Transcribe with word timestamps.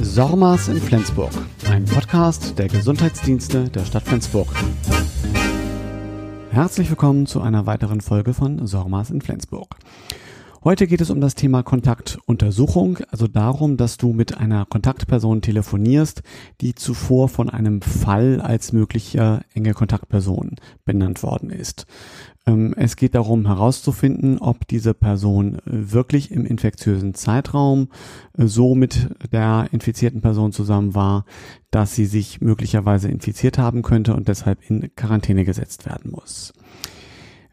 Sormas 0.00 0.66
in 0.66 0.80
Flensburg, 0.80 1.30
ein 1.70 1.84
Podcast 1.84 2.58
der 2.58 2.66
Gesundheitsdienste 2.66 3.68
der 3.70 3.84
Stadt 3.84 4.02
Flensburg. 4.02 4.48
Herzlich 6.50 6.90
willkommen 6.90 7.26
zu 7.26 7.40
einer 7.40 7.66
weiteren 7.66 8.00
Folge 8.00 8.34
von 8.34 8.66
Sormas 8.66 9.10
in 9.10 9.20
Flensburg. 9.20 9.76
Heute 10.64 10.86
geht 10.86 11.02
es 11.02 11.10
um 11.10 11.20
das 11.20 11.34
Thema 11.34 11.62
Kontaktuntersuchung, 11.62 13.00
also 13.10 13.28
darum, 13.28 13.76
dass 13.76 13.98
du 13.98 14.14
mit 14.14 14.38
einer 14.38 14.64
Kontaktperson 14.64 15.42
telefonierst, 15.42 16.22
die 16.62 16.74
zuvor 16.74 17.28
von 17.28 17.50
einem 17.50 17.82
Fall 17.82 18.40
als 18.40 18.72
mögliche 18.72 19.42
enge 19.52 19.74
Kontaktperson 19.74 20.56
benannt 20.86 21.22
worden 21.22 21.50
ist. 21.50 21.84
Ähm, 22.46 22.72
es 22.78 22.96
geht 22.96 23.14
darum 23.14 23.46
herauszufinden, 23.46 24.38
ob 24.38 24.66
diese 24.66 24.94
Person 24.94 25.58
wirklich 25.66 26.30
im 26.30 26.46
infektiösen 26.46 27.12
Zeitraum 27.12 27.88
äh, 28.38 28.46
so 28.46 28.74
mit 28.74 29.10
der 29.32 29.68
infizierten 29.70 30.22
Person 30.22 30.52
zusammen 30.52 30.94
war, 30.94 31.26
dass 31.72 31.94
sie 31.94 32.06
sich 32.06 32.40
möglicherweise 32.40 33.08
infiziert 33.08 33.58
haben 33.58 33.82
könnte 33.82 34.14
und 34.14 34.28
deshalb 34.28 34.60
in 34.70 34.90
Quarantäne 34.96 35.44
gesetzt 35.44 35.84
werden 35.84 36.10
muss 36.10 36.54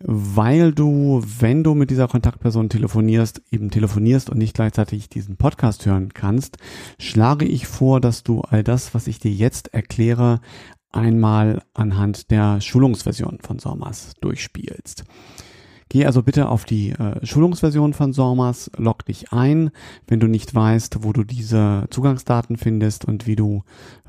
weil 0.03 0.73
du, 0.73 1.21
wenn 1.39 1.63
du 1.63 1.73
mit 1.75 1.89
dieser 1.89 2.07
Kontaktperson 2.07 2.69
telefonierst, 2.69 3.41
eben 3.51 3.69
telefonierst 3.69 4.29
und 4.29 4.37
nicht 4.37 4.55
gleichzeitig 4.55 5.09
diesen 5.09 5.37
Podcast 5.37 5.85
hören 5.85 6.13
kannst, 6.13 6.57
schlage 6.99 7.45
ich 7.45 7.67
vor, 7.67 8.01
dass 8.01 8.23
du 8.23 8.41
all 8.41 8.63
das, 8.63 8.93
was 8.93 9.07
ich 9.07 9.19
dir 9.19 9.31
jetzt 9.31 9.73
erkläre, 9.73 10.41
einmal 10.91 11.61
anhand 11.73 12.31
der 12.31 12.61
Schulungsversion 12.61 13.39
von 13.41 13.59
SORMAS 13.59 14.13
durchspielst. 14.21 15.05
Geh 15.91 16.05
also 16.05 16.23
bitte 16.23 16.47
auf 16.47 16.63
die 16.63 16.91
äh, 16.91 17.25
Schulungsversion 17.25 17.91
von 17.91 18.13
SORMAS, 18.13 18.71
log 18.77 19.03
dich 19.03 19.33
ein, 19.33 19.71
wenn 20.07 20.21
du 20.21 20.27
nicht 20.27 20.55
weißt, 20.55 21.03
wo 21.03 21.11
du 21.11 21.25
diese 21.25 21.85
Zugangsdaten 21.89 22.55
findest 22.55 23.03
und 23.03 23.27
wie 23.27 23.35
du 23.35 23.63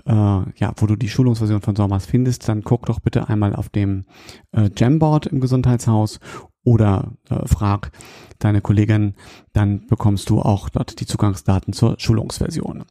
äh, 0.07 0.13
ja, 0.13 0.73
wo 0.77 0.87
du 0.87 0.95
die 0.95 1.09
Schulungsversion 1.09 1.61
von 1.61 1.75
SORMAS 1.75 2.07
findest, 2.07 2.49
dann 2.49 2.63
guck 2.63 2.87
doch 2.87 3.01
bitte 3.01 3.29
einmal 3.29 3.57
auf 3.57 3.69
dem 3.69 4.05
äh, 4.53 4.71
Jamboard 4.77 5.27
im 5.27 5.41
Gesundheitshaus 5.41 6.21
oder 6.63 7.15
äh, 7.29 7.49
frag 7.49 7.91
deine 8.39 8.61
Kollegin, 8.61 9.15
dann 9.53 9.89
bekommst 9.89 10.31
du 10.31 10.41
auch 10.41 10.69
dort 10.69 11.01
die 11.01 11.07
Zugangsdaten 11.07 11.73
zur 11.73 11.97
Schulungsversion. 11.99 12.85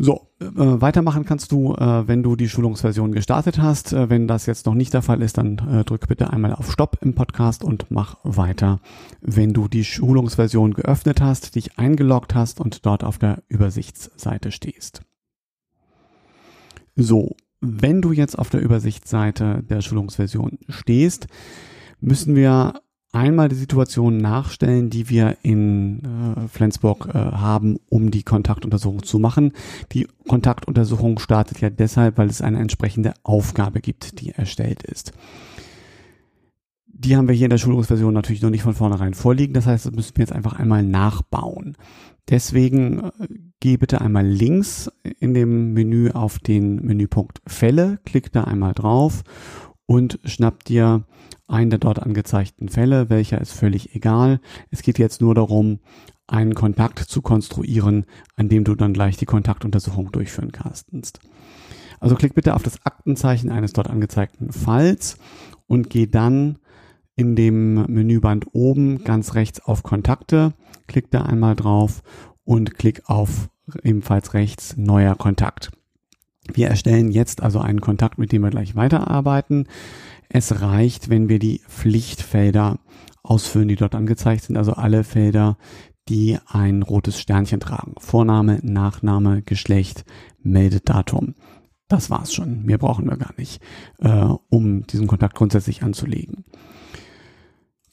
So, 0.00 0.28
äh, 0.40 0.46
weitermachen 0.54 1.24
kannst 1.24 1.50
du, 1.50 1.74
äh, 1.74 2.06
wenn 2.06 2.22
du 2.22 2.36
die 2.36 2.48
Schulungsversion 2.48 3.10
gestartet 3.10 3.58
hast. 3.58 3.92
Äh, 3.92 4.08
wenn 4.08 4.28
das 4.28 4.46
jetzt 4.46 4.66
noch 4.66 4.74
nicht 4.74 4.94
der 4.94 5.02
Fall 5.02 5.22
ist, 5.22 5.38
dann 5.38 5.58
äh, 5.58 5.84
drück 5.84 6.06
bitte 6.06 6.32
einmal 6.32 6.54
auf 6.54 6.70
Stopp 6.70 6.98
im 7.00 7.14
Podcast 7.14 7.64
und 7.64 7.90
mach 7.90 8.16
weiter, 8.22 8.80
wenn 9.20 9.52
du 9.52 9.66
die 9.66 9.84
Schulungsversion 9.84 10.74
geöffnet 10.74 11.20
hast, 11.20 11.56
dich 11.56 11.78
eingeloggt 11.78 12.36
hast 12.36 12.60
und 12.60 12.86
dort 12.86 13.02
auf 13.02 13.18
der 13.18 13.42
Übersichtsseite 13.48 14.52
stehst. 14.52 15.02
So, 16.94 17.34
wenn 17.60 18.00
du 18.00 18.12
jetzt 18.12 18.38
auf 18.38 18.50
der 18.50 18.60
Übersichtsseite 18.60 19.64
der 19.68 19.80
Schulungsversion 19.80 20.58
stehst, 20.68 21.26
müssen 22.00 22.36
wir 22.36 22.82
einmal 23.12 23.48
die 23.48 23.56
Situation 23.56 24.18
nachstellen, 24.18 24.90
die 24.90 25.08
wir 25.08 25.38
in 25.42 26.02
äh, 26.04 26.48
Flensburg 26.48 27.08
äh, 27.08 27.18
haben, 27.18 27.78
um 27.88 28.10
die 28.10 28.22
Kontaktuntersuchung 28.22 29.02
zu 29.02 29.18
machen. 29.18 29.52
Die 29.92 30.06
Kontaktuntersuchung 30.26 31.18
startet 31.18 31.60
ja 31.60 31.70
deshalb, 31.70 32.18
weil 32.18 32.28
es 32.28 32.42
eine 32.42 32.58
entsprechende 32.58 33.14
Aufgabe 33.22 33.80
gibt, 33.80 34.20
die 34.20 34.30
erstellt 34.30 34.82
ist. 34.82 35.12
Die 36.86 37.16
haben 37.16 37.28
wir 37.28 37.34
hier 37.34 37.46
in 37.46 37.50
der 37.50 37.58
Schulungsversion 37.58 38.12
natürlich 38.12 38.42
noch 38.42 38.50
nicht 38.50 38.62
von 38.64 38.74
vornherein 38.74 39.14
vorliegen. 39.14 39.54
Das 39.54 39.66
heißt, 39.66 39.86
das 39.86 39.92
müssen 39.92 40.16
wir 40.16 40.22
jetzt 40.22 40.32
einfach 40.32 40.58
einmal 40.58 40.82
nachbauen. 40.82 41.76
Deswegen 42.28 43.04
äh, 43.04 43.10
geh 43.60 43.78
bitte 43.78 44.02
einmal 44.02 44.26
links 44.26 44.90
in 45.18 45.32
dem 45.32 45.72
Menü 45.72 46.10
auf 46.10 46.38
den 46.40 46.84
Menüpunkt 46.84 47.40
Fälle, 47.46 48.00
klick 48.04 48.32
da 48.32 48.44
einmal 48.44 48.74
drauf 48.74 49.22
und 49.88 50.20
schnapp 50.24 50.64
dir 50.64 51.04
einen 51.48 51.70
der 51.70 51.78
dort 51.78 52.00
angezeigten 52.00 52.68
Fälle, 52.68 53.08
welcher 53.08 53.40
ist 53.40 53.52
völlig 53.52 53.94
egal. 53.94 54.38
Es 54.70 54.82
geht 54.82 54.98
jetzt 54.98 55.22
nur 55.22 55.34
darum, 55.34 55.78
einen 56.26 56.54
Kontakt 56.54 56.98
zu 56.98 57.22
konstruieren, 57.22 58.04
an 58.36 58.50
dem 58.50 58.64
du 58.64 58.74
dann 58.74 58.92
gleich 58.92 59.16
die 59.16 59.24
Kontaktuntersuchung 59.24 60.12
durchführen 60.12 60.52
kannst. 60.52 61.20
Also 62.00 62.16
klick 62.16 62.34
bitte 62.34 62.54
auf 62.54 62.62
das 62.62 62.84
Aktenzeichen 62.84 63.50
eines 63.50 63.72
dort 63.72 63.88
angezeigten 63.88 64.52
Falls 64.52 65.16
und 65.66 65.88
geh 65.88 66.06
dann 66.06 66.58
in 67.16 67.34
dem 67.34 67.86
Menüband 67.86 68.46
oben 68.52 69.02
ganz 69.04 69.34
rechts 69.34 69.58
auf 69.58 69.82
Kontakte, 69.82 70.52
klick 70.86 71.10
da 71.10 71.22
einmal 71.22 71.56
drauf 71.56 72.02
und 72.44 72.74
klick 72.74 73.08
auf 73.08 73.48
ebenfalls 73.82 74.34
rechts 74.34 74.76
neuer 74.76 75.14
Kontakt. 75.14 75.70
Wir 76.52 76.68
erstellen 76.68 77.10
jetzt 77.10 77.42
also 77.42 77.60
einen 77.60 77.80
Kontakt, 77.80 78.18
mit 78.18 78.32
dem 78.32 78.42
wir 78.42 78.50
gleich 78.50 78.74
weiterarbeiten. 78.76 79.66
Es 80.28 80.60
reicht, 80.60 81.08
wenn 81.08 81.28
wir 81.28 81.38
die 81.38 81.60
Pflichtfelder 81.68 82.78
ausfüllen, 83.22 83.68
die 83.68 83.76
dort 83.76 83.94
angezeigt 83.94 84.44
sind, 84.44 84.56
also 84.56 84.72
alle 84.72 85.04
Felder, 85.04 85.56
die 86.08 86.38
ein 86.46 86.82
rotes 86.82 87.20
Sternchen 87.20 87.60
tragen. 87.60 87.94
Vorname, 87.98 88.60
Nachname, 88.62 89.42
Geschlecht, 89.42 90.04
Meldedatum. 90.42 91.34
Das 91.88 92.10
war's 92.10 92.34
schon. 92.34 92.64
Mehr 92.64 92.78
brauchen 92.78 93.08
wir 93.08 93.16
gar 93.16 93.32
nicht, 93.36 93.62
äh, 93.98 94.28
um 94.50 94.86
diesen 94.86 95.06
Kontakt 95.06 95.34
grundsätzlich 95.34 95.82
anzulegen. 95.82 96.44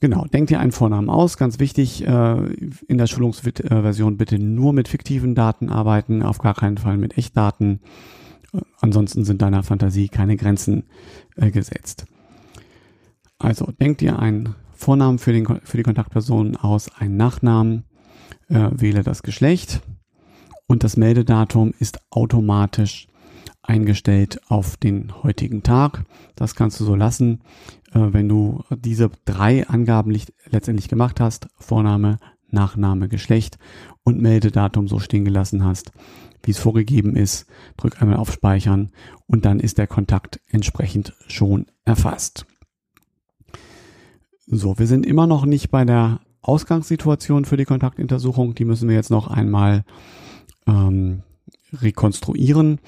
Genau, 0.02 0.26
denkt 0.26 0.52
ihr 0.52 0.60
einen 0.60 0.74
Vornamen 0.74 1.10
aus, 1.10 1.38
ganz 1.38 1.60
wichtig, 1.60 2.06
äh, 2.06 2.54
in 2.88 2.98
der 2.98 3.08
Schulungsversion 3.08 4.18
bitte 4.18 4.38
nur 4.38 4.74
mit 4.74 4.88
fiktiven 4.90 5.34
Daten 5.36 5.70
arbeiten, 5.70 6.22
auf 6.22 6.40
gar 6.40 6.54
keinen 6.54 6.78
Fall 6.78 6.98
mit 6.98 7.18
Echtdaten. 7.18 7.80
Ansonsten 8.80 9.26
sind 9.26 9.42
deiner 9.42 9.64
Fantasie 9.64 10.10
keine 10.10 10.38
Grenzen 10.38 10.84
äh, 11.36 11.52
gesetzt. 11.52 12.06
Also 13.38 13.72
denkt 13.72 14.02
ihr 14.02 14.20
einen 14.20 14.56
Vornamen 14.74 15.20
für, 15.20 15.34
den, 15.34 15.46
für 15.64 15.78
die 15.78 15.84
Kontaktperson 15.84 16.56
aus, 16.56 16.90
einen 16.98 17.18
Nachnamen, 17.18 17.84
äh, 18.50 18.70
wähle 18.72 19.04
das 19.04 19.24
Geschlecht 19.24 19.82
und 20.68 20.84
das 20.84 20.98
Meldedatum 20.98 21.74
ist 21.80 22.00
automatisch 22.10 23.08
eingestellt 23.62 24.40
auf 24.48 24.78
den 24.78 25.24
heutigen 25.24 25.64
Tag. 25.64 26.04
Das 26.36 26.56
kannst 26.56 26.80
du 26.80 26.86
so 26.86 26.96
lassen, 26.96 27.42
äh, 27.94 28.00
wenn 28.00 28.30
du 28.30 28.64
diese 28.70 29.10
drei 29.26 29.68
Angaben 29.68 30.16
letztendlich 30.46 30.88
gemacht 30.88 31.20
hast, 31.20 31.48
Vorname, 31.58 32.20
Nachname, 32.56 33.08
Geschlecht 33.08 33.60
und 34.04 34.20
Meldedatum 34.20 34.88
so 34.88 34.98
stehen 34.98 35.26
gelassen 35.26 35.64
hast, 35.64 35.92
wie 36.42 36.52
es 36.52 36.58
vorgegeben 36.58 37.16
ist. 37.16 37.46
Drück 37.78 38.02
einmal 38.02 38.18
auf 38.18 38.32
Speichern 38.32 38.92
und 39.28 39.46
dann 39.46 39.60
ist 39.60 39.78
der 39.78 39.88
Kontakt 39.88 40.40
entsprechend 40.50 41.14
schon 41.28 41.68
erfasst. 41.84 42.48
So, 44.48 44.80
wir 44.80 44.88
sind 44.88 45.06
immer 45.06 45.28
noch 45.28 45.46
nicht 45.46 45.70
bei 45.70 45.86
der 45.86 46.22
Ausgangssituation 46.42 47.46
für 47.46 47.58
die 47.58 47.66
Kontaktuntersuchung. 47.66 48.56
Die 48.56 48.66
müssen 48.66 48.88
wir 48.88 48.96
jetzt 48.96 49.10
noch 49.10 49.28
einmal 49.28 49.84
ähm, 50.68 51.24
rekonstruieren. 51.74 52.80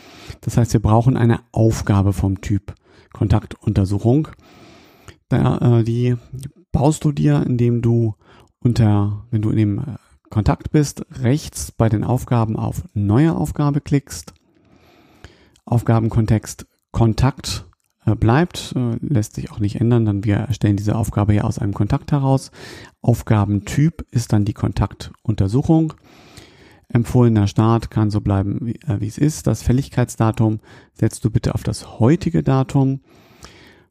Das 0.41 0.57
heißt, 0.57 0.73
wir 0.73 0.81
brauchen 0.81 1.17
eine 1.17 1.39
Aufgabe 1.51 2.13
vom 2.13 2.41
Typ 2.41 2.75
Kontaktuntersuchung. 3.13 4.27
Da, 5.29 5.79
äh, 5.79 5.83
die 5.83 6.15
baust 6.71 7.03
du 7.03 7.11
dir, 7.11 7.43
indem 7.45 7.81
du 7.81 8.15
unter, 8.67 9.23
wenn 9.31 9.41
du 9.41 9.49
in 9.49 9.57
dem 9.57 9.79
äh, 9.79 9.83
Kontakt 10.29 10.71
bist, 10.71 11.05
rechts 11.21 11.71
bei 11.71 11.87
den 11.87 12.03
Aufgaben 12.03 12.57
auf 12.57 12.83
Neue 12.93 13.33
Aufgabe 13.33 13.79
klickst. 13.79 14.33
Aufgabenkontext 15.63 16.65
Kontakt 16.91 17.65
äh, 18.05 18.15
bleibt, 18.15 18.73
äh, 18.75 18.97
lässt 18.99 19.35
sich 19.35 19.51
auch 19.51 19.59
nicht 19.59 19.79
ändern, 19.79 20.03
dann 20.03 20.25
wir 20.25 20.35
erstellen 20.35 20.75
diese 20.75 20.97
Aufgabe 20.97 21.33
ja 21.33 21.43
aus 21.45 21.59
einem 21.59 21.73
Kontakt 21.73 22.11
heraus. 22.11 22.51
Aufgabentyp 23.01 24.05
ist 24.11 24.33
dann 24.33 24.43
die 24.43 24.53
Kontaktuntersuchung. 24.53 25.93
Empfohlener 26.89 27.47
Start 27.47 27.89
kann 27.89 28.11
so 28.11 28.19
bleiben, 28.19 28.59
wie, 28.61 28.75
äh, 28.85 28.99
wie 28.99 29.07
es 29.07 29.17
ist. 29.17 29.47
Das 29.47 29.63
Fälligkeitsdatum 29.63 30.59
setzt 30.93 31.23
du 31.23 31.31
bitte 31.31 31.55
auf 31.55 31.63
das 31.63 31.99
heutige 31.99 32.43
Datum 32.43 32.99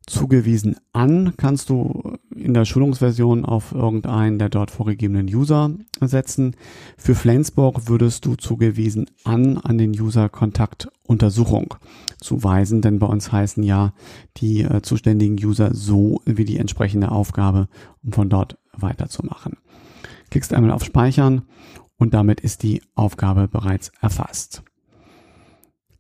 zugewiesen 0.07 0.77
an, 0.93 1.35
kannst 1.37 1.69
du 1.69 2.17
in 2.35 2.55
der 2.55 2.65
Schulungsversion 2.65 3.45
auf 3.45 3.73
irgendeinen 3.73 4.39
der 4.39 4.49
dort 4.49 4.71
vorgegebenen 4.71 5.27
User 5.27 5.71
setzen. 6.01 6.55
Für 6.97 7.15
Flensburg 7.15 7.89
würdest 7.89 8.25
du 8.25 8.37
zugewiesen 8.37 9.11
an 9.25 9.59
an 9.59 9.79
den 9.79 9.91
User 9.91 10.29
Kontakt 10.29 10.89
Untersuchung 11.03 11.75
zuweisen, 12.21 12.83
denn 12.83 12.99
bei 12.99 13.07
uns 13.07 13.33
heißen 13.33 13.63
ja 13.63 13.93
die 14.37 14.63
äh, 14.63 14.83
zuständigen 14.83 15.45
User 15.45 15.75
so 15.75 16.21
wie 16.25 16.45
die 16.45 16.59
entsprechende 16.59 17.11
Aufgabe, 17.11 17.69
um 18.05 18.13
von 18.13 18.29
dort 18.29 18.59
weiterzumachen. 18.73 19.57
Klickst 20.31 20.53
einmal 20.53 20.73
auf 20.73 20.85
Speichern 20.85 21.43
und 21.99 22.15
damit 22.15 22.41
ist 22.41 22.63
die 22.63 22.83
Aufgabe 22.95 23.49
bereits 23.49 23.91
erfasst. 24.01 24.63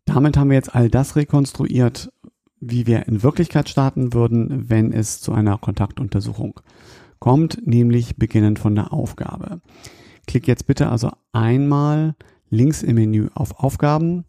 Damit 0.06 0.36
haben 0.36 0.50
wir 0.50 0.56
jetzt 0.56 0.74
all 0.74 0.88
das 0.88 1.16
rekonstruiert, 1.16 2.12
wie 2.60 2.86
wir 2.86 3.06
in 3.06 3.22
Wirklichkeit 3.22 3.68
starten 3.68 4.12
würden, 4.12 4.70
wenn 4.70 4.92
es 4.92 5.20
zu 5.20 5.32
einer 5.32 5.58
Kontaktuntersuchung 5.58 6.60
kommt, 7.18 7.66
nämlich 7.66 8.16
beginnend 8.16 8.58
von 8.58 8.74
der 8.74 8.92
Aufgabe. 8.92 9.60
Klick 10.26 10.48
jetzt 10.48 10.66
bitte 10.66 10.88
also 10.88 11.10
einmal 11.32 12.14
links 12.50 12.82
im 12.82 12.96
Menü 12.96 13.28
auf 13.34 13.60
Aufgaben. 13.60 14.24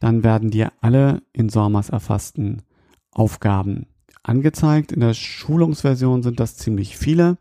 Dann 0.00 0.24
werden 0.24 0.50
dir 0.50 0.72
alle 0.80 1.22
in 1.32 1.48
SORMAS 1.48 1.90
erfassten 1.90 2.62
Aufgaben 3.10 3.86
angezeigt. 4.22 4.92
In 4.92 5.00
der 5.00 5.14
Schulungsversion 5.14 6.22
sind 6.22 6.40
das 6.40 6.56
ziemlich 6.56 6.96
viele. 6.96 7.38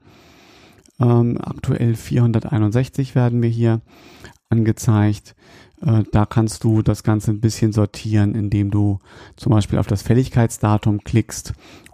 Ähm, 0.99 1.37
aktuell 1.41 1.95
461 1.95 3.15
werden 3.15 3.39
mir 3.39 3.49
hier 3.49 3.81
angezeigt. 4.49 5.35
Äh, 5.81 6.03
da 6.11 6.25
kannst 6.25 6.63
du 6.63 6.81
das 6.81 7.03
Ganze 7.03 7.31
ein 7.31 7.41
bisschen 7.41 7.71
sortieren, 7.71 8.35
indem 8.35 8.71
du 8.71 8.99
zum 9.35 9.51
Beispiel 9.51 9.79
auf 9.79 9.87
das 9.87 10.01
Fälligkeitsdatum 10.01 11.03
klickst 11.03 11.53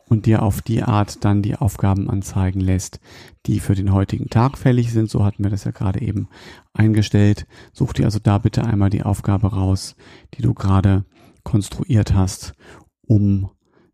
und 0.09 0.25
dir 0.25 0.41
auf 0.41 0.61
die 0.61 0.83
Art 0.83 1.23
dann 1.25 1.41
die 1.41 1.55
Aufgaben 1.55 2.09
anzeigen 2.09 2.61
lässt, 2.61 2.99
die 3.45 3.59
für 3.59 3.75
den 3.75 3.91
heutigen 3.91 4.29
Tag 4.29 4.57
fällig 4.57 4.91
sind. 4.91 5.09
So 5.09 5.25
hatten 5.25 5.43
wir 5.43 5.51
das 5.51 5.65
ja 5.65 5.71
gerade 5.71 6.01
eben 6.01 6.27
eingestellt. 6.73 7.45
Such 7.73 7.93
dir 7.93 8.05
also 8.05 8.19
da 8.19 8.37
bitte 8.37 8.63
einmal 8.63 8.89
die 8.89 9.03
Aufgabe 9.03 9.47
raus, 9.47 9.95
die 10.33 10.41
du 10.41 10.53
gerade 10.53 11.05
konstruiert 11.43 12.13
hast, 12.13 12.53
um 13.01 13.49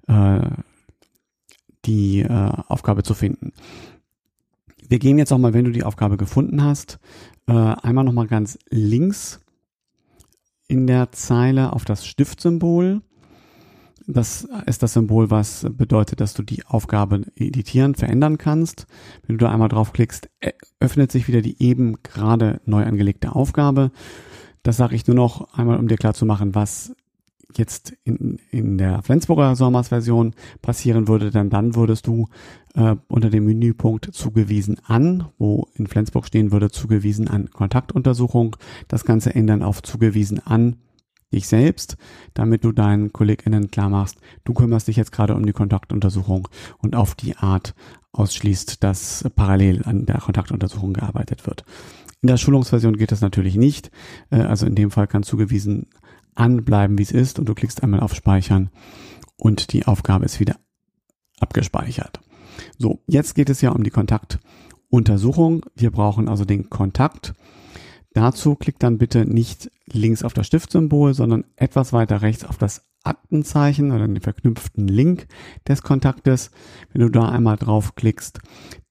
äh, 0.07 0.49
die 1.85 2.21
äh, 2.21 2.51
Aufgabe 2.67 3.03
zu 3.03 3.13
finden. 3.13 3.53
Wir 4.87 4.99
gehen 4.99 5.17
jetzt 5.17 5.31
auch 5.31 5.37
mal, 5.37 5.53
wenn 5.53 5.65
du 5.65 5.71
die 5.71 5.83
Aufgabe 5.83 6.17
gefunden 6.17 6.63
hast, 6.63 6.99
äh, 7.47 7.53
einmal 7.53 8.03
nochmal 8.03 8.27
ganz 8.27 8.59
links 8.69 9.39
in 10.67 10.87
der 10.87 11.11
Zeile 11.11 11.73
auf 11.73 11.85
das 11.85 12.05
Stiftsymbol. 12.05 13.01
Das 14.05 14.47
ist 14.65 14.83
das 14.83 14.93
Symbol, 14.93 15.31
was 15.31 15.65
bedeutet, 15.69 16.19
dass 16.19 16.33
du 16.33 16.43
die 16.43 16.65
Aufgabe 16.65 17.21
editieren, 17.35 17.95
verändern 17.95 18.37
kannst. 18.37 18.85
Wenn 19.25 19.37
du 19.37 19.45
da 19.45 19.51
einmal 19.51 19.69
draufklickst, 19.69 20.29
öffnet 20.79 21.11
sich 21.11 21.27
wieder 21.27 21.41
die 21.41 21.61
eben 21.63 22.03
gerade 22.03 22.59
neu 22.65 22.83
angelegte 22.83 23.33
Aufgabe. 23.33 23.91
Das 24.61 24.77
sage 24.77 24.95
ich 24.95 25.07
nur 25.07 25.15
noch 25.15 25.53
einmal, 25.53 25.77
um 25.77 25.87
dir 25.87 25.97
klar 25.97 26.13
zu 26.13 26.25
machen, 26.25 26.53
was 26.53 26.95
jetzt 27.57 27.93
in, 28.03 28.39
in 28.51 28.77
der 28.77 29.01
Flensburger 29.01 29.55
Sommers-Version 29.55 30.33
passieren 30.61 31.07
würde, 31.07 31.31
dann 31.31 31.49
dann 31.49 31.75
würdest 31.75 32.07
du 32.07 32.27
äh, 32.75 32.95
unter 33.07 33.29
dem 33.29 33.45
Menüpunkt 33.45 34.13
zugewiesen 34.13 34.77
an, 34.85 35.29
wo 35.37 35.67
in 35.75 35.87
Flensburg 35.87 36.25
stehen 36.25 36.51
würde, 36.51 36.69
zugewiesen 36.69 37.27
an 37.27 37.49
Kontaktuntersuchung, 37.51 38.55
das 38.87 39.05
Ganze 39.05 39.33
ändern 39.33 39.63
auf 39.63 39.81
zugewiesen 39.83 40.45
an 40.45 40.77
dich 41.33 41.47
selbst, 41.47 41.97
damit 42.33 42.63
du 42.63 42.71
deinen 42.71 43.11
KollegInnen 43.11 43.71
klar 43.71 43.89
machst, 43.89 44.17
du 44.43 44.53
kümmerst 44.53 44.87
dich 44.87 44.97
jetzt 44.97 45.11
gerade 45.11 45.35
um 45.35 45.45
die 45.45 45.53
Kontaktuntersuchung 45.53 46.47
und 46.77 46.95
auf 46.95 47.15
die 47.15 47.35
Art 47.35 47.73
ausschließt, 48.11 48.83
dass 48.83 49.27
parallel 49.35 49.83
an 49.83 50.05
der 50.05 50.19
Kontaktuntersuchung 50.19 50.93
gearbeitet 50.93 51.47
wird. 51.47 51.65
In 52.21 52.27
der 52.27 52.37
Schulungsversion 52.37 52.95
geht 52.95 53.11
das 53.11 53.19
natürlich 53.19 53.57
nicht. 53.57 53.91
Äh, 54.29 54.37
also 54.37 54.65
in 54.65 54.75
dem 54.75 54.91
Fall 54.91 55.07
kann 55.07 55.23
zugewiesen 55.23 55.87
anbleiben, 56.35 56.97
wie 56.97 57.03
es 57.03 57.11
ist 57.11 57.39
und 57.39 57.47
du 57.47 57.53
klickst 57.53 57.83
einmal 57.83 57.99
auf 57.99 58.15
Speichern 58.15 58.69
und 59.37 59.73
die 59.73 59.85
Aufgabe 59.85 60.25
ist 60.25 60.39
wieder 60.39 60.57
abgespeichert. 61.39 62.19
So, 62.77 63.01
jetzt 63.07 63.35
geht 63.35 63.49
es 63.49 63.61
ja 63.61 63.71
um 63.71 63.83
die 63.83 63.89
Kontaktuntersuchung. 63.89 65.65
Wir 65.75 65.91
brauchen 65.91 66.27
also 66.27 66.45
den 66.45 66.69
Kontakt. 66.69 67.33
Dazu 68.13 68.55
klickt 68.55 68.83
dann 68.83 68.97
bitte 68.97 69.25
nicht 69.25 69.71
links 69.91 70.23
auf 70.23 70.33
das 70.33 70.47
Stiftsymbol, 70.47 71.13
sondern 71.13 71.45
etwas 71.55 71.93
weiter 71.93 72.21
rechts 72.21 72.45
auf 72.45 72.57
das 72.57 72.85
Aktenzeichen 73.03 73.91
oder 73.91 74.07
den 74.07 74.21
verknüpften 74.21 74.87
Link 74.87 75.27
des 75.67 75.81
Kontaktes. 75.81 76.51
Wenn 76.91 77.01
du 77.01 77.09
da 77.09 77.27
einmal 77.29 77.57
draufklickst, 77.57 78.39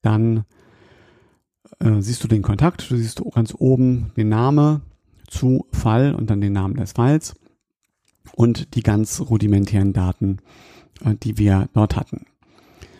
dann 0.02 0.44
äh, 1.78 2.00
siehst 2.00 2.22
du 2.22 2.28
den 2.28 2.42
Kontakt. 2.42 2.90
Du 2.90 2.96
siehst 2.96 3.22
ganz 3.32 3.54
oben 3.56 4.12
den 4.16 4.28
Name, 4.28 4.82
zu 5.32 5.66
Fall 5.72 6.14
und 6.14 6.30
dann 6.30 6.40
den 6.40 6.52
Namen 6.52 6.76
des 6.76 6.92
Falls 6.92 7.34
und 8.34 8.74
die 8.74 8.82
ganz 8.82 9.20
rudimentären 9.20 9.92
Daten, 9.92 10.38
äh, 11.04 11.14
die 11.14 11.38
wir 11.38 11.68
dort 11.72 11.96
hatten. 11.96 12.26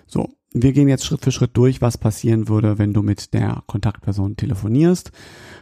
So, 0.06 0.29
wir 0.52 0.73
gehen 0.73 0.88
jetzt 0.88 1.06
Schritt 1.06 1.25
für 1.25 1.32
Schritt 1.32 1.56
durch, 1.56 1.81
was 1.81 1.96
passieren 1.96 2.49
würde, 2.49 2.79
wenn 2.79 2.93
du 2.93 3.02
mit 3.02 3.32
der 3.32 3.62
Kontaktperson 3.67 4.37
telefonierst. 4.37 5.11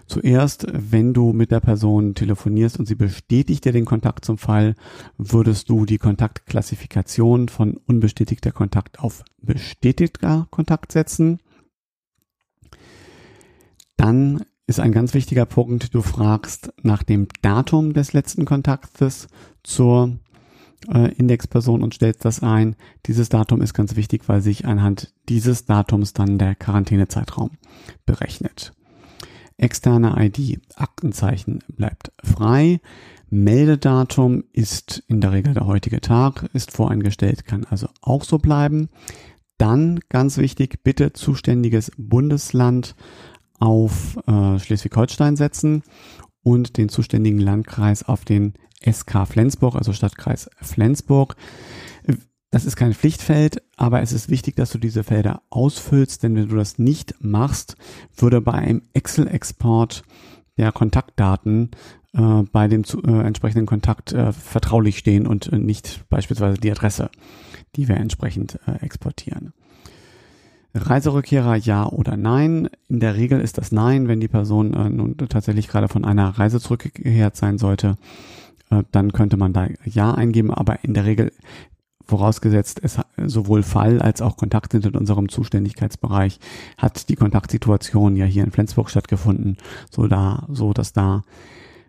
Zuerst, 0.06 0.66
wenn 0.72 1.14
du 1.14 1.32
mit 1.32 1.52
der 1.52 1.60
Person 1.60 2.14
telefonierst 2.14 2.78
und 2.78 2.86
sie 2.86 2.96
bestätigt 2.96 3.64
dir 3.64 3.72
den 3.72 3.84
Kontakt 3.84 4.24
zum 4.24 4.38
Fall, 4.38 4.74
würdest 5.16 5.68
du 5.68 5.86
die 5.86 5.98
Kontaktklassifikation 5.98 7.48
von 7.48 7.76
unbestätigter 7.86 8.50
Kontakt 8.50 8.98
auf 8.98 9.22
bestätigter 9.40 10.48
Kontakt 10.50 10.90
setzen. 10.90 11.38
Dann 13.96 14.44
ist 14.70 14.78
ein 14.78 14.92
ganz 14.92 15.14
wichtiger 15.14 15.46
Punkt. 15.46 15.94
Du 15.94 16.00
fragst 16.00 16.72
nach 16.82 17.02
dem 17.02 17.26
Datum 17.42 17.92
des 17.92 18.12
letzten 18.12 18.44
Kontaktes 18.44 19.26
zur 19.64 20.16
äh, 20.94 21.12
Indexperson 21.14 21.82
und 21.82 21.92
stellst 21.92 22.24
das 22.24 22.40
ein. 22.40 22.76
Dieses 23.06 23.28
Datum 23.28 23.62
ist 23.62 23.74
ganz 23.74 23.96
wichtig, 23.96 24.28
weil 24.28 24.40
sich 24.40 24.66
anhand 24.66 25.12
dieses 25.28 25.64
Datums 25.66 26.12
dann 26.12 26.38
der 26.38 26.54
Quarantänezeitraum 26.54 27.50
berechnet. 28.06 28.72
Externe 29.56 30.14
ID, 30.16 30.60
Aktenzeichen 30.76 31.58
bleibt 31.68 32.12
frei. 32.22 32.80
Meldedatum 33.28 34.44
ist 34.52 35.02
in 35.08 35.20
der 35.20 35.32
Regel 35.32 35.52
der 35.52 35.66
heutige 35.66 36.00
Tag, 36.00 36.48
ist 36.52 36.70
voreingestellt, 36.70 37.44
kann 37.44 37.64
also 37.64 37.88
auch 38.02 38.22
so 38.22 38.38
bleiben. 38.38 38.88
Dann 39.58 39.98
ganz 40.08 40.38
wichtig, 40.38 40.84
bitte 40.84 41.12
zuständiges 41.12 41.90
Bundesland 41.98 42.94
auf 43.60 44.18
äh, 44.26 44.58
Schleswig-Holstein 44.58 45.36
setzen 45.36 45.82
und 46.42 46.76
den 46.76 46.88
zuständigen 46.88 47.38
Landkreis 47.38 48.02
auf 48.02 48.24
den 48.24 48.54
SK 48.84 49.26
Flensburg, 49.26 49.76
also 49.76 49.92
Stadtkreis 49.92 50.50
Flensburg. 50.60 51.36
Das 52.50 52.64
ist 52.64 52.74
kein 52.74 52.94
Pflichtfeld, 52.94 53.62
aber 53.76 54.02
es 54.02 54.12
ist 54.12 54.28
wichtig, 54.28 54.56
dass 54.56 54.70
du 54.70 54.78
diese 54.78 55.04
Felder 55.04 55.42
ausfüllst, 55.50 56.24
denn 56.24 56.34
wenn 56.34 56.48
du 56.48 56.56
das 56.56 56.78
nicht 56.78 57.14
machst, 57.20 57.76
würde 58.16 58.40
bei 58.40 58.54
einem 58.54 58.82
Excel-Export 58.92 60.02
der 60.56 60.72
Kontaktdaten 60.72 61.70
äh, 62.12 62.42
bei 62.50 62.66
dem 62.66 62.82
zu, 62.82 63.02
äh, 63.04 63.22
entsprechenden 63.22 63.66
Kontakt 63.66 64.12
äh, 64.12 64.32
vertraulich 64.32 64.98
stehen 64.98 65.28
und 65.28 65.52
äh, 65.52 65.58
nicht 65.58 66.08
beispielsweise 66.08 66.58
die 66.58 66.72
Adresse, 66.72 67.10
die 67.76 67.86
wir 67.86 67.96
entsprechend 67.96 68.58
äh, 68.66 68.84
exportieren. 68.84 69.52
Reiserückkehrer 70.74 71.56
ja 71.56 71.86
oder 71.86 72.16
nein. 72.16 72.68
In 72.88 73.00
der 73.00 73.16
Regel 73.16 73.40
ist 73.40 73.58
das 73.58 73.72
Nein, 73.72 74.08
wenn 74.08 74.20
die 74.20 74.28
Person 74.28 74.74
äh, 74.74 74.88
nun 74.88 75.16
tatsächlich 75.16 75.68
gerade 75.68 75.88
von 75.88 76.04
einer 76.04 76.28
Reise 76.28 76.60
zurückgekehrt 76.60 77.36
sein 77.36 77.58
sollte, 77.58 77.96
äh, 78.70 78.82
dann 78.92 79.12
könnte 79.12 79.36
man 79.36 79.52
da 79.52 79.66
Ja 79.84 80.14
eingeben, 80.14 80.52
aber 80.52 80.84
in 80.84 80.94
der 80.94 81.04
Regel 81.04 81.32
vorausgesetzt 82.10 82.80
es 82.82 82.98
sowohl 83.24 83.62
Fall 83.62 84.02
als 84.02 84.20
auch 84.20 84.36
Kontakt 84.36 84.72
sind 84.72 84.84
in 84.84 84.96
unserem 84.96 85.28
Zuständigkeitsbereich, 85.28 86.40
hat 86.76 87.08
die 87.08 87.14
Kontaktsituation 87.14 88.16
ja 88.16 88.24
hier 88.24 88.42
in 88.44 88.50
Flensburg 88.50 88.90
stattgefunden, 88.90 89.56
so 89.90 90.08
da, 90.08 90.46
so 90.50 90.72
dass 90.72 90.92
da 90.92 91.22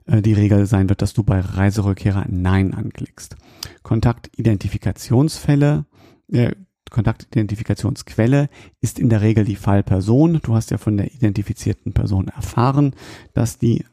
äh, 0.06 0.22
die 0.22 0.34
Regel 0.34 0.68
sein 0.68 0.90
wird, 0.90 1.02
dass 1.02 1.14
du 1.14 1.24
bei 1.24 1.40
Reiserückkehrer 1.40 2.26
Nein 2.30 2.74
anklickst. 2.74 3.36
Kontaktidentifikationsfälle, 3.84 5.86
äh, 6.32 6.52
Kontaktidentifikationsquelle 6.92 8.50
ist 8.82 9.00
in 9.00 9.10
der 9.10 9.22
Regel 9.22 9.46
die 9.46 9.56
Fallperson. 9.56 10.40
Du 10.44 10.54
hast 10.54 10.70
ja 10.70 10.78
von 10.78 10.98
der 10.98 11.12
identifizierten 11.12 11.94
Person 11.94 12.28
erfahren, 12.28 12.94
dass 13.34 13.58
die 13.58 13.86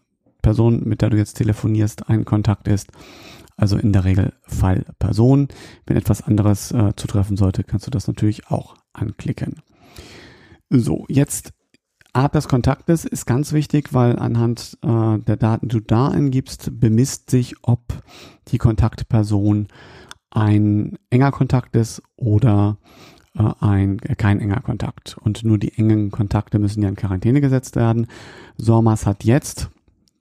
Person, 0.43 0.83
mit 0.85 1.01
der 1.01 1.11
du 1.11 1.17
jetzt 1.17 1.35
telefonierst, 1.35 2.11
ein 2.11 2.27
Kontakt 2.27 2.69
ist. 2.69 2.93
Also 3.57 3.77
in 3.77 3.93
der 3.93 4.05
Regel 4.05 4.35
Fallperson. 4.43 5.49
Wenn 5.87 5.97
etwas 5.97 6.23
anderes 6.23 6.71
äh, 6.73 6.93
zutreffen 6.97 7.37
sollte, 7.37 7.65
kannst 7.65 7.87
du 7.87 7.91
das 7.91 8.07
natürlich 8.07 8.49
auch 8.49 8.77
anklicken. 8.93 9.63
So, 10.71 11.07
jetzt 11.09 11.53
Art 12.13 12.35
des 12.35 12.49
Kontaktes 12.49 13.05
ist 13.05 13.27
ganz 13.27 13.53
wichtig, 13.53 13.93
weil 13.93 14.19
anhand 14.19 14.79
äh, 14.83 15.19
der 15.19 15.37
Daten, 15.37 15.69
die 15.69 15.77
du 15.77 15.81
da 15.81 16.09
eingibst, 16.09 16.81
bemisst 16.81 17.31
sich, 17.31 17.55
ob 17.63 18.03
die 18.49 18.59
Kontaktperson 18.59 19.69
ein 20.31 20.99
enger 21.11 21.33
Kontakt 21.33 21.75
ist 21.77 22.03
oder 22.17 22.77
äh, 23.39 23.43
ein 23.61 23.99
äh, 24.01 24.15
kein 24.15 24.41
enger 24.41 24.61
Kontakt. 24.61 25.17
Und 25.19 25.45
nur 25.45 25.59
die 25.59 25.77
engen 25.77 26.11
Kontakte 26.11 26.59
müssen 26.59 26.83
ja 26.83 26.89
in 26.89 26.97
Quarantäne 26.97 27.41
gesetzt 27.41 27.77
werden. 27.77 28.07
Sormas 28.57 29.07
hat 29.07 29.25
jetzt, 29.25 29.71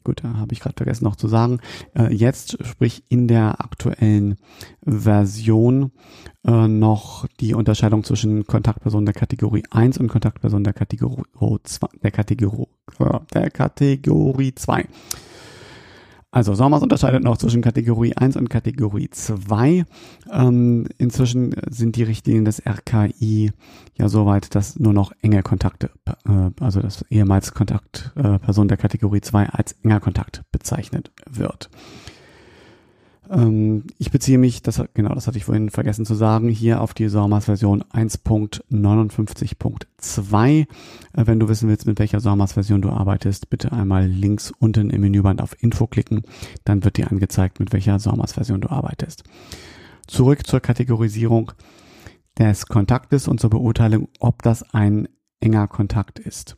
gut, 0.04 0.24
da 0.24 0.36
habe 0.36 0.54
ich 0.54 0.60
gerade 0.60 0.76
vergessen 0.78 1.04
noch 1.04 1.16
zu 1.16 1.28
sagen, 1.28 1.60
äh, 1.98 2.14
jetzt, 2.14 2.58
sprich 2.66 3.04
in 3.10 3.28
der 3.28 3.62
aktuellen 3.62 4.36
Version, 4.86 5.92
äh, 6.46 6.68
noch 6.68 7.28
die 7.40 7.54
Unterscheidung 7.54 8.04
zwischen 8.04 8.46
Kontaktpersonen 8.46 9.06
der 9.06 9.16
Kategorie 9.16 9.64
1 9.72 9.98
und 9.98 10.08
Kontaktpersonen 10.08 10.64
der 10.64 10.74
Kategorie 10.74 11.24
2, 11.64 11.88
der 12.04 12.12
Kategorie, 12.12 12.68
der 13.34 13.50
Kategorie 13.52 14.56
2. 14.56 14.86
Also 16.30 16.54
SORMAS 16.54 16.84
unterscheidet 16.84 17.24
noch 17.24 17.38
zwischen 17.38 17.62
Kategorie 17.62 18.14
1 18.16 18.36
und 18.36 18.50
Kategorie 18.50 19.10
2. 19.10 19.86
Ähm, 20.30 20.88
inzwischen 20.98 21.56
sind 21.70 21.96
die 21.96 22.04
Richtlinien 22.04 22.44
des 22.44 22.62
RKI 22.66 23.52
ja 23.98 24.10
soweit, 24.10 24.54
dass 24.54 24.78
nur 24.78 24.94
noch 24.94 25.14
enge 25.22 25.42
Kontakte, 25.42 25.90
äh, 26.06 26.52
also 26.60 26.82
das 26.82 27.06
ehemals 27.10 27.54
Kontaktperson 27.54 28.66
äh, 28.66 28.68
der 28.68 28.78
Kategorie 28.78 29.22
2 29.22 29.50
als 29.50 29.74
enger 29.84 30.02
Kontakt 30.02 30.44
bezeichnet 30.52 31.12
wird. 31.30 31.70
Ähm, 33.30 33.84
ich 33.98 34.12
beziehe 34.12 34.38
mich, 34.38 34.62
das, 34.62 34.84
genau, 34.94 35.14
das 35.14 35.28
hatte 35.28 35.38
ich 35.38 35.46
vorhin 35.46 35.70
vergessen 35.70 36.06
zu 36.06 36.16
sagen, 36.16 36.50
hier 36.50 36.82
auf 36.82 36.94
die 36.94 37.08
SORMAS 37.08 37.46
Version 37.46 37.82
1.59.2. 37.84 40.62
Äh, 40.62 40.66
wenn 41.14 41.40
du 41.40 41.48
wissen 41.50 41.70
willst, 41.70 41.88
mit 41.88 42.00
welcher 42.00 42.20
SORMAS 42.20 42.54
Version 42.54 42.82
du 42.82 42.90
arbeitest, 42.90 43.50
bitte 43.50 43.72
einmal 43.72 44.08
links 44.08 44.52
unten 44.60 44.90
im 44.90 45.02
Menüband 45.02 45.42
auf 45.42 45.56
Info 45.62 45.88
klicken, 45.88 46.24
dann 46.64 46.84
wird 46.84 46.98
dir 46.98 47.12
angezeigt, 47.12 47.60
mit 47.60 47.74
welcher 47.74 48.00
SORMAS 48.00 48.34
Version 48.34 48.62
du 48.62 48.70
arbeitest. 48.70 49.24
Zurück 50.08 50.48
zur 50.48 50.60
Kategorisierung 50.60 51.52
des 52.38 52.68
Kontaktes 52.68 53.28
und 53.28 53.40
zur 53.40 53.50
Beurteilung, 53.50 54.10
ob 54.20 54.44
das 54.44 54.62
ein 54.74 55.08
enger 55.40 55.68
Kontakt 55.68 56.20
ist. 56.20 56.58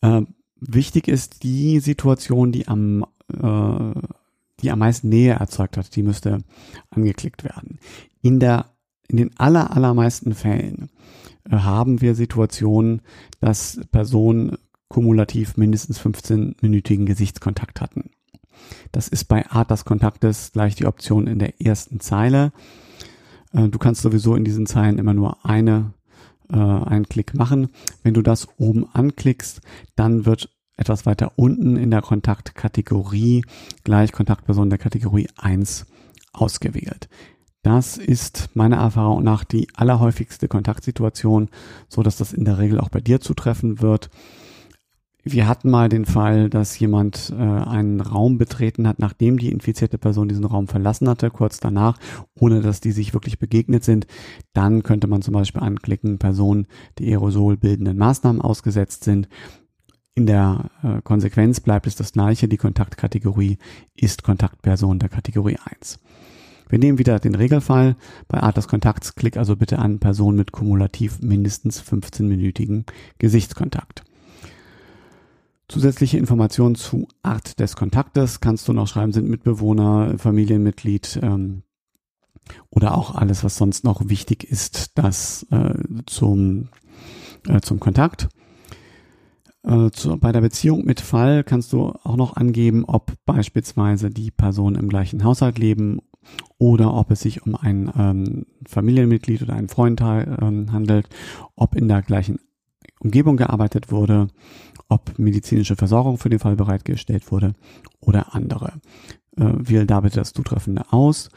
Äh, 0.00 0.22
wichtig 0.60 1.08
ist 1.08 1.42
die 1.42 1.80
Situation, 1.80 2.52
die 2.52 2.68
am 2.68 3.04
äh, 3.32 3.92
die 4.60 4.70
am 4.70 4.78
meisten 4.78 5.08
Nähe 5.08 5.34
erzeugt 5.34 5.76
hat, 5.76 5.94
die 5.96 6.02
müsste 6.02 6.38
angeklickt 6.90 7.44
werden. 7.44 7.78
In 8.22 8.40
der, 8.40 8.66
in 9.08 9.16
den 9.16 9.38
aller, 9.38 9.74
allermeisten 9.76 10.34
Fällen 10.34 10.90
äh, 11.50 11.56
haben 11.56 12.00
wir 12.00 12.14
Situationen, 12.14 13.02
dass 13.40 13.80
Personen 13.90 14.56
kumulativ 14.88 15.56
mindestens 15.56 16.00
15-minütigen 16.00 17.06
Gesichtskontakt 17.06 17.80
hatten. 17.80 18.10
Das 18.92 19.08
ist 19.08 19.24
bei 19.24 19.46
Art 19.48 19.70
des 19.70 19.84
Kontaktes 19.84 20.52
gleich 20.52 20.74
die 20.74 20.86
Option 20.86 21.26
in 21.26 21.38
der 21.38 21.60
ersten 21.60 22.00
Zeile. 22.00 22.52
Äh, 23.52 23.68
du 23.68 23.78
kannst 23.78 24.02
sowieso 24.02 24.34
in 24.34 24.44
diesen 24.44 24.66
Zeilen 24.66 24.98
immer 24.98 25.14
nur 25.14 25.44
eine, 25.44 25.92
äh, 26.50 26.56
einen 26.56 27.08
Klick 27.08 27.34
machen. 27.34 27.68
Wenn 28.02 28.14
du 28.14 28.22
das 28.22 28.48
oben 28.58 28.88
anklickst, 28.92 29.60
dann 29.94 30.24
wird 30.24 30.55
etwas 30.76 31.06
weiter 31.06 31.32
unten 31.36 31.76
in 31.76 31.90
der 31.90 32.02
Kontaktkategorie 32.02 33.44
gleich 33.84 34.12
Kontaktperson 34.12 34.70
der 34.70 34.78
Kategorie 34.78 35.28
1 35.36 35.86
ausgewählt. 36.32 37.08
Das 37.62 37.96
ist 37.96 38.50
meiner 38.54 38.76
Erfahrung 38.76 39.24
nach 39.24 39.42
die 39.42 39.66
allerhäufigste 39.74 40.46
Kontaktsituation, 40.46 41.48
so 41.88 42.02
dass 42.04 42.16
das 42.16 42.32
in 42.32 42.44
der 42.44 42.58
Regel 42.58 42.78
auch 42.78 42.90
bei 42.90 43.00
dir 43.00 43.20
zutreffen 43.20 43.80
wird. 43.80 44.08
Wir 45.28 45.48
hatten 45.48 45.70
mal 45.70 45.88
den 45.88 46.04
Fall, 46.04 46.48
dass 46.48 46.78
jemand 46.78 47.34
äh, 47.36 47.42
einen 47.42 48.00
Raum 48.00 48.38
betreten 48.38 48.86
hat, 48.86 49.00
nachdem 49.00 49.40
die 49.40 49.50
infizierte 49.50 49.98
Person 49.98 50.28
diesen 50.28 50.44
Raum 50.44 50.68
verlassen 50.68 51.08
hatte, 51.08 51.30
kurz 51.30 51.58
danach, 51.58 51.98
ohne 52.38 52.60
dass 52.60 52.80
die 52.80 52.92
sich 52.92 53.12
wirklich 53.12 53.40
begegnet 53.40 53.82
sind. 53.82 54.06
Dann 54.52 54.84
könnte 54.84 55.08
man 55.08 55.22
zum 55.22 55.34
Beispiel 55.34 55.62
anklicken, 55.62 56.18
Personen, 56.18 56.68
die 57.00 57.10
aerosolbildenden 57.10 57.98
Maßnahmen 57.98 58.40
ausgesetzt 58.40 59.02
sind. 59.02 59.28
In 60.16 60.24
der 60.24 60.70
äh, 60.82 61.02
Konsequenz 61.02 61.60
bleibt 61.60 61.86
es 61.86 61.94
das 61.94 62.12
gleiche. 62.12 62.48
Die 62.48 62.56
Kontaktkategorie 62.56 63.58
ist 63.94 64.22
Kontaktperson 64.22 64.98
der 64.98 65.10
Kategorie 65.10 65.58
1. 65.62 65.98
Wir 66.70 66.78
nehmen 66.78 66.98
wieder 66.98 67.20
den 67.20 67.34
Regelfall. 67.34 67.96
Bei 68.26 68.42
Art 68.42 68.56
des 68.56 68.66
Kontakts 68.66 69.14
klick 69.14 69.36
also 69.36 69.56
bitte 69.56 69.78
an 69.78 70.00
Person 70.00 70.34
mit 70.34 70.52
kumulativ 70.52 71.20
mindestens 71.20 71.82
15-minütigen 71.82 72.86
Gesichtskontakt. 73.18 74.04
Zusätzliche 75.68 76.16
Informationen 76.16 76.76
zu 76.76 77.08
Art 77.22 77.60
des 77.60 77.76
Kontaktes 77.76 78.40
kannst 78.40 78.66
du 78.68 78.72
noch 78.72 78.88
schreiben, 78.88 79.12
sind 79.12 79.28
Mitbewohner, 79.28 80.16
Familienmitglied 80.16 81.20
ähm, 81.22 81.62
oder 82.70 82.96
auch 82.96 83.14
alles, 83.14 83.44
was 83.44 83.58
sonst 83.58 83.84
noch 83.84 84.08
wichtig 84.08 84.44
ist, 84.44 84.96
das 84.96 85.46
äh, 85.50 85.74
zum, 86.06 86.68
äh, 87.48 87.60
zum 87.60 87.80
Kontakt. 87.80 88.30
Äh, 89.66 89.90
zu, 89.90 90.16
bei 90.16 90.30
der 90.30 90.40
Beziehung 90.40 90.84
mit 90.84 91.00
Fall 91.00 91.42
kannst 91.42 91.72
du 91.72 91.92
auch 92.04 92.16
noch 92.16 92.36
angeben, 92.36 92.84
ob 92.84 93.12
beispielsweise 93.26 94.10
die 94.10 94.30
Personen 94.30 94.76
im 94.76 94.88
gleichen 94.88 95.24
Haushalt 95.24 95.58
leben 95.58 96.00
oder 96.58 96.94
ob 96.94 97.10
es 97.10 97.20
sich 97.20 97.44
um 97.44 97.56
ein 97.56 97.90
ähm, 97.98 98.46
Familienmitglied 98.66 99.42
oder 99.42 99.54
einen 99.54 99.68
Freund 99.68 100.00
ähm, 100.00 100.72
handelt, 100.72 101.08
ob 101.56 101.74
in 101.74 101.88
der 101.88 102.02
gleichen 102.02 102.38
Umgebung 103.00 103.36
gearbeitet 103.36 103.90
wurde, 103.90 104.28
ob 104.88 105.18
medizinische 105.18 105.76
Versorgung 105.76 106.18
für 106.18 106.28
den 106.28 106.38
Fall 106.38 106.56
bereitgestellt 106.56 107.30
wurde 107.30 107.54
oder 108.00 108.34
andere. 108.34 108.74
Äh, 109.38 109.52
wähle 109.56 109.84
da 109.84 110.00
bitte 110.00 110.16
das 110.16 110.32
Zutreffende 110.32 110.92
aus. 110.92 111.28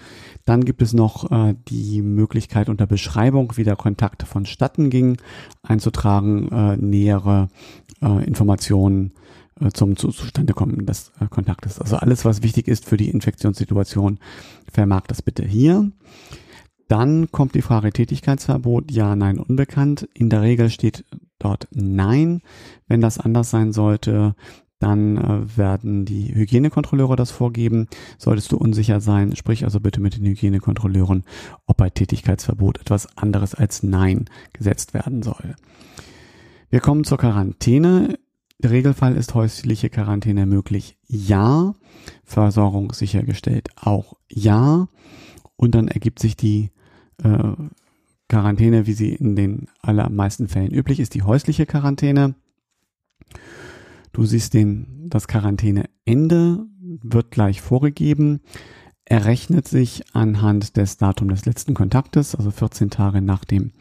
Dann 0.45 0.63
gibt 0.63 0.81
es 0.81 0.93
noch 0.93 1.31
äh, 1.31 1.55
die 1.67 2.01
Möglichkeit 2.01 2.69
unter 2.69 2.87
Beschreibung, 2.87 3.53
wie 3.57 3.65
der 3.65 3.75
Kontakt 3.75 4.23
vonstatten 4.23 4.89
ging, 4.89 5.17
einzutragen, 5.63 6.47
äh, 6.49 6.77
nähere 6.77 7.49
äh, 8.01 8.25
Informationen 8.25 9.13
äh, 9.59 9.69
zum 9.71 9.95
Zustandekommen 9.95 10.85
des 10.85 11.11
äh, 11.19 11.27
Kontaktes. 11.27 11.79
Also 11.79 11.97
alles, 11.97 12.25
was 12.25 12.43
wichtig 12.43 12.67
ist 12.67 12.85
für 12.85 12.97
die 12.97 13.09
Infektionssituation, 13.09 14.19
vermerkt 14.71 15.11
das 15.11 15.21
bitte 15.21 15.45
hier. 15.45 15.91
Dann 16.87 17.31
kommt 17.31 17.53
die 17.53 17.61
Frage 17.61 17.91
Tätigkeitsverbot, 17.91 18.91
ja, 18.91 19.15
nein, 19.15 19.37
unbekannt. 19.37 20.09
In 20.13 20.29
der 20.29 20.41
Regel 20.41 20.69
steht 20.69 21.05
dort 21.37 21.67
nein. 21.71 22.41
Wenn 22.87 23.01
das 23.01 23.19
anders 23.19 23.51
sein 23.51 23.73
sollte, 23.73 24.35
dann 24.79 25.17
äh, 25.17 25.57
werden 25.57 26.05
die 26.05 26.33
Hygienekontrolleure 26.33 27.15
das 27.15 27.31
vorgeben. 27.31 27.87
Solltest 28.17 28.51
du 28.51 28.57
unsicher 28.57 29.01
sein, 29.01 29.35
sprich 29.35 29.65
also 29.65 29.79
bitte 29.79 29.99
mit 30.01 30.17
den 30.17 30.25
Hygienekontrolleuren, 30.25 31.23
ob 31.67 31.77
bei 31.77 31.89
Tätigkeitsverbot 31.89 32.79
etwas 32.79 33.17
anderes 33.17 33.53
als 33.53 33.83
Nein 33.83 34.25
gesetzt 34.53 34.93
werden 34.93 35.21
soll. 35.21 35.55
Wir 36.69 36.81
kommen 36.81 37.03
zur 37.03 37.17
Quarantäne. 37.17 38.19
Der 38.59 38.71
Regelfall 38.71 39.15
ist 39.15 39.33
häusliche 39.33 39.89
Quarantäne 39.89 40.45
möglich. 40.45 40.97
Ja. 41.07 41.73
Versorgung 42.23 42.93
sichergestellt. 42.93 43.69
Auch 43.75 44.13
ja. 44.29 44.87
Und 45.55 45.73
dann 45.73 45.87
ergibt 45.87 46.19
sich 46.19 46.37
die 46.37 46.71
äh, 47.23 47.53
Quarantäne, 48.27 48.85
wie 48.85 48.93
sie 48.93 49.15
in 49.15 49.35
den 49.35 49.67
allermeisten 49.81 50.47
Fällen 50.47 50.71
üblich 50.71 50.99
ist, 50.99 51.15
die 51.15 51.23
häusliche 51.23 51.65
Quarantäne. 51.65 52.35
Du 54.11 54.25
siehst 54.25 54.53
den, 54.53 55.07
das 55.09 55.27
Quarantäneende 55.27 56.65
wird 57.01 57.31
gleich 57.31 57.61
vorgegeben. 57.61 58.41
Er 59.05 59.25
rechnet 59.25 59.67
sich 59.67 60.03
anhand 60.13 60.77
des 60.77 60.97
Datums 60.97 61.33
des 61.33 61.45
letzten 61.45 61.73
Kontaktes, 61.73 62.35
also 62.35 62.51
14 62.51 62.91
Tage 62.91 63.21
nach 63.21 63.43
dem 63.43 63.71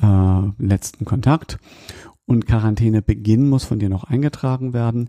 äh, 0.00 0.42
letzten 0.58 1.04
Kontakt. 1.04 1.58
Und 2.26 2.46
Quarantänebeginn 2.46 3.48
muss 3.48 3.64
von 3.64 3.78
dir 3.78 3.88
noch 3.88 4.04
eingetragen 4.04 4.72
werden. 4.72 5.08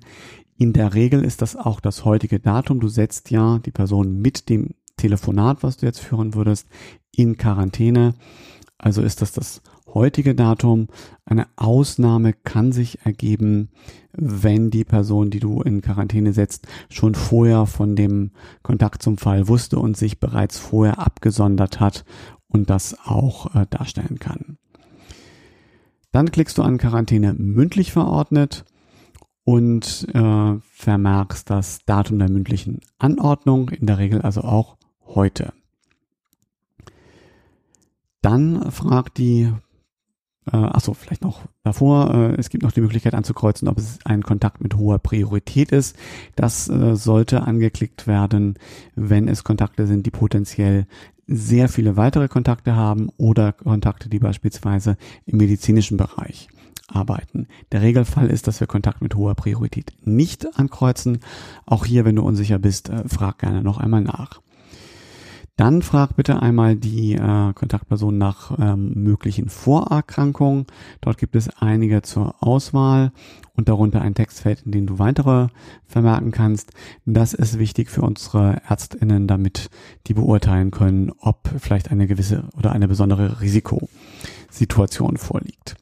In 0.57 0.73
der 0.73 0.93
Regel 0.93 1.23
ist 1.23 1.41
das 1.41 1.55
auch 1.55 1.79
das 1.79 2.05
heutige 2.05 2.39
Datum. 2.39 2.79
Du 2.79 2.87
setzt 2.87 3.31
ja 3.31 3.59
die 3.59 3.71
Person 3.71 4.19
mit 4.19 4.49
dem 4.49 4.75
Telefonat, 4.97 5.63
was 5.63 5.77
du 5.77 5.85
jetzt 5.85 5.99
führen 5.99 6.33
würdest, 6.33 6.67
in 7.11 7.37
Quarantäne. 7.37 8.15
Also 8.77 9.01
ist 9.01 9.21
das 9.21 9.31
das 9.31 9.61
heutige 9.93 10.35
Datum. 10.35 10.87
Eine 11.25 11.47
Ausnahme 11.55 12.33
kann 12.33 12.71
sich 12.71 13.05
ergeben, 13.05 13.69
wenn 14.13 14.69
die 14.69 14.83
Person, 14.83 15.29
die 15.29 15.39
du 15.39 15.61
in 15.61 15.81
Quarantäne 15.81 16.33
setzt, 16.33 16.67
schon 16.89 17.15
vorher 17.15 17.65
von 17.65 17.95
dem 17.95 18.31
Kontakt 18.63 19.01
zum 19.01 19.17
Fall 19.17 19.47
wusste 19.47 19.79
und 19.79 19.97
sich 19.97 20.19
bereits 20.19 20.57
vorher 20.59 20.99
abgesondert 20.99 21.79
hat 21.79 22.05
und 22.47 22.69
das 22.69 22.97
auch 23.05 23.55
äh, 23.55 23.65
darstellen 23.69 24.19
kann. 24.19 24.56
Dann 26.11 26.31
klickst 26.31 26.57
du 26.57 26.63
an 26.63 26.77
Quarantäne 26.77 27.33
mündlich 27.33 27.91
verordnet 27.91 28.65
und 29.43 30.07
äh, 30.13 30.55
vermerkst 30.71 31.49
das 31.49 31.79
Datum 31.85 32.19
der 32.19 32.29
mündlichen 32.29 32.81
Anordnung, 32.97 33.69
in 33.69 33.87
der 33.87 33.97
Regel 33.97 34.21
also 34.21 34.41
auch 34.41 34.77
heute. 35.05 35.53
Dann 38.21 38.71
fragt 38.71 39.17
die 39.17 39.53
äh, 40.51 40.57
achso, 40.57 40.93
vielleicht 40.93 41.23
noch 41.23 41.41
davor. 41.63 42.13
Äh, 42.13 42.35
es 42.35 42.49
gibt 42.49 42.63
noch 42.63 42.71
die 42.71 42.81
Möglichkeit 42.81 43.13
anzukreuzen, 43.13 43.67
ob 43.67 43.77
es 43.77 43.99
ein 44.05 44.23
Kontakt 44.23 44.61
mit 44.61 44.75
hoher 44.75 44.99
Priorität 44.99 45.71
ist. 45.71 45.97
Das 46.35 46.69
äh, 46.69 46.95
sollte 46.95 47.43
angeklickt 47.43 48.07
werden, 48.07 48.57
wenn 48.95 49.27
es 49.27 49.43
Kontakte 49.43 49.87
sind, 49.87 50.05
die 50.05 50.11
potenziell 50.11 50.87
sehr 51.27 51.69
viele 51.69 51.97
weitere 51.97 52.27
Kontakte 52.27 52.75
haben 52.75 53.09
oder 53.17 53.51
Kontakte, 53.51 54.09
die 54.09 54.19
beispielsweise 54.19 54.97
im 55.25 55.37
medizinischen 55.37 55.97
Bereich 55.97 56.47
arbeiten. 56.87 57.47
Der 57.71 57.81
Regelfall 57.81 58.29
ist, 58.29 58.47
dass 58.47 58.59
wir 58.59 58.67
Kontakt 58.67 59.01
mit 59.01 59.15
hoher 59.15 59.35
Priorität 59.35 59.91
nicht 60.03 60.57
ankreuzen. 60.57 61.19
Auch 61.65 61.85
hier, 61.85 62.05
wenn 62.05 62.15
du 62.15 62.23
unsicher 62.23 62.59
bist, 62.59 62.89
äh, 62.89 63.07
frag 63.07 63.39
gerne 63.39 63.61
noch 63.61 63.77
einmal 63.77 64.01
nach. 64.01 64.41
Dann 65.57 65.81
frag 65.81 66.15
bitte 66.15 66.39
einmal 66.39 66.75
die 66.75 67.15
äh, 67.15 67.53
Kontaktperson 67.53 68.15
nach 68.15 68.57
ähm, 68.59 68.93
möglichen 68.93 69.49
Vorerkrankungen. 69.49 70.67
Dort 71.01 71.17
gibt 71.17 71.35
es 71.35 71.49
einige 71.57 72.03
zur 72.03 72.35
Auswahl 72.43 73.11
und 73.55 73.67
darunter 73.67 74.01
ein 74.01 74.13
Textfeld, 74.13 74.61
in 74.67 74.71
dem 74.71 74.85
du 74.85 74.99
weitere 74.99 75.47
vermerken 75.87 76.29
kannst. 76.29 76.73
Das 77.05 77.33
ist 77.33 77.57
wichtig 77.57 77.89
für 77.89 78.03
unsere 78.03 78.61
Ärztinnen, 78.69 79.25
damit 79.25 79.71
die 80.05 80.13
beurteilen 80.13 80.69
können, 80.69 81.11
ob 81.17 81.49
vielleicht 81.57 81.89
eine 81.89 82.05
gewisse 82.05 82.43
oder 82.55 82.71
eine 82.71 82.87
besondere 82.87 83.41
Risikosituation 83.41 85.17
vorliegt. 85.17 85.75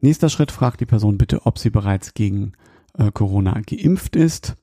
Nächster 0.00 0.28
Schritt 0.28 0.52
fragt 0.52 0.80
die 0.80 0.86
Person 0.86 1.18
bitte, 1.18 1.44
ob 1.44 1.58
sie 1.58 1.70
bereits 1.70 2.14
gegen 2.14 2.52
äh, 2.96 3.10
Corona 3.10 3.60
geimpft 3.66 4.14
ist. 4.14 4.54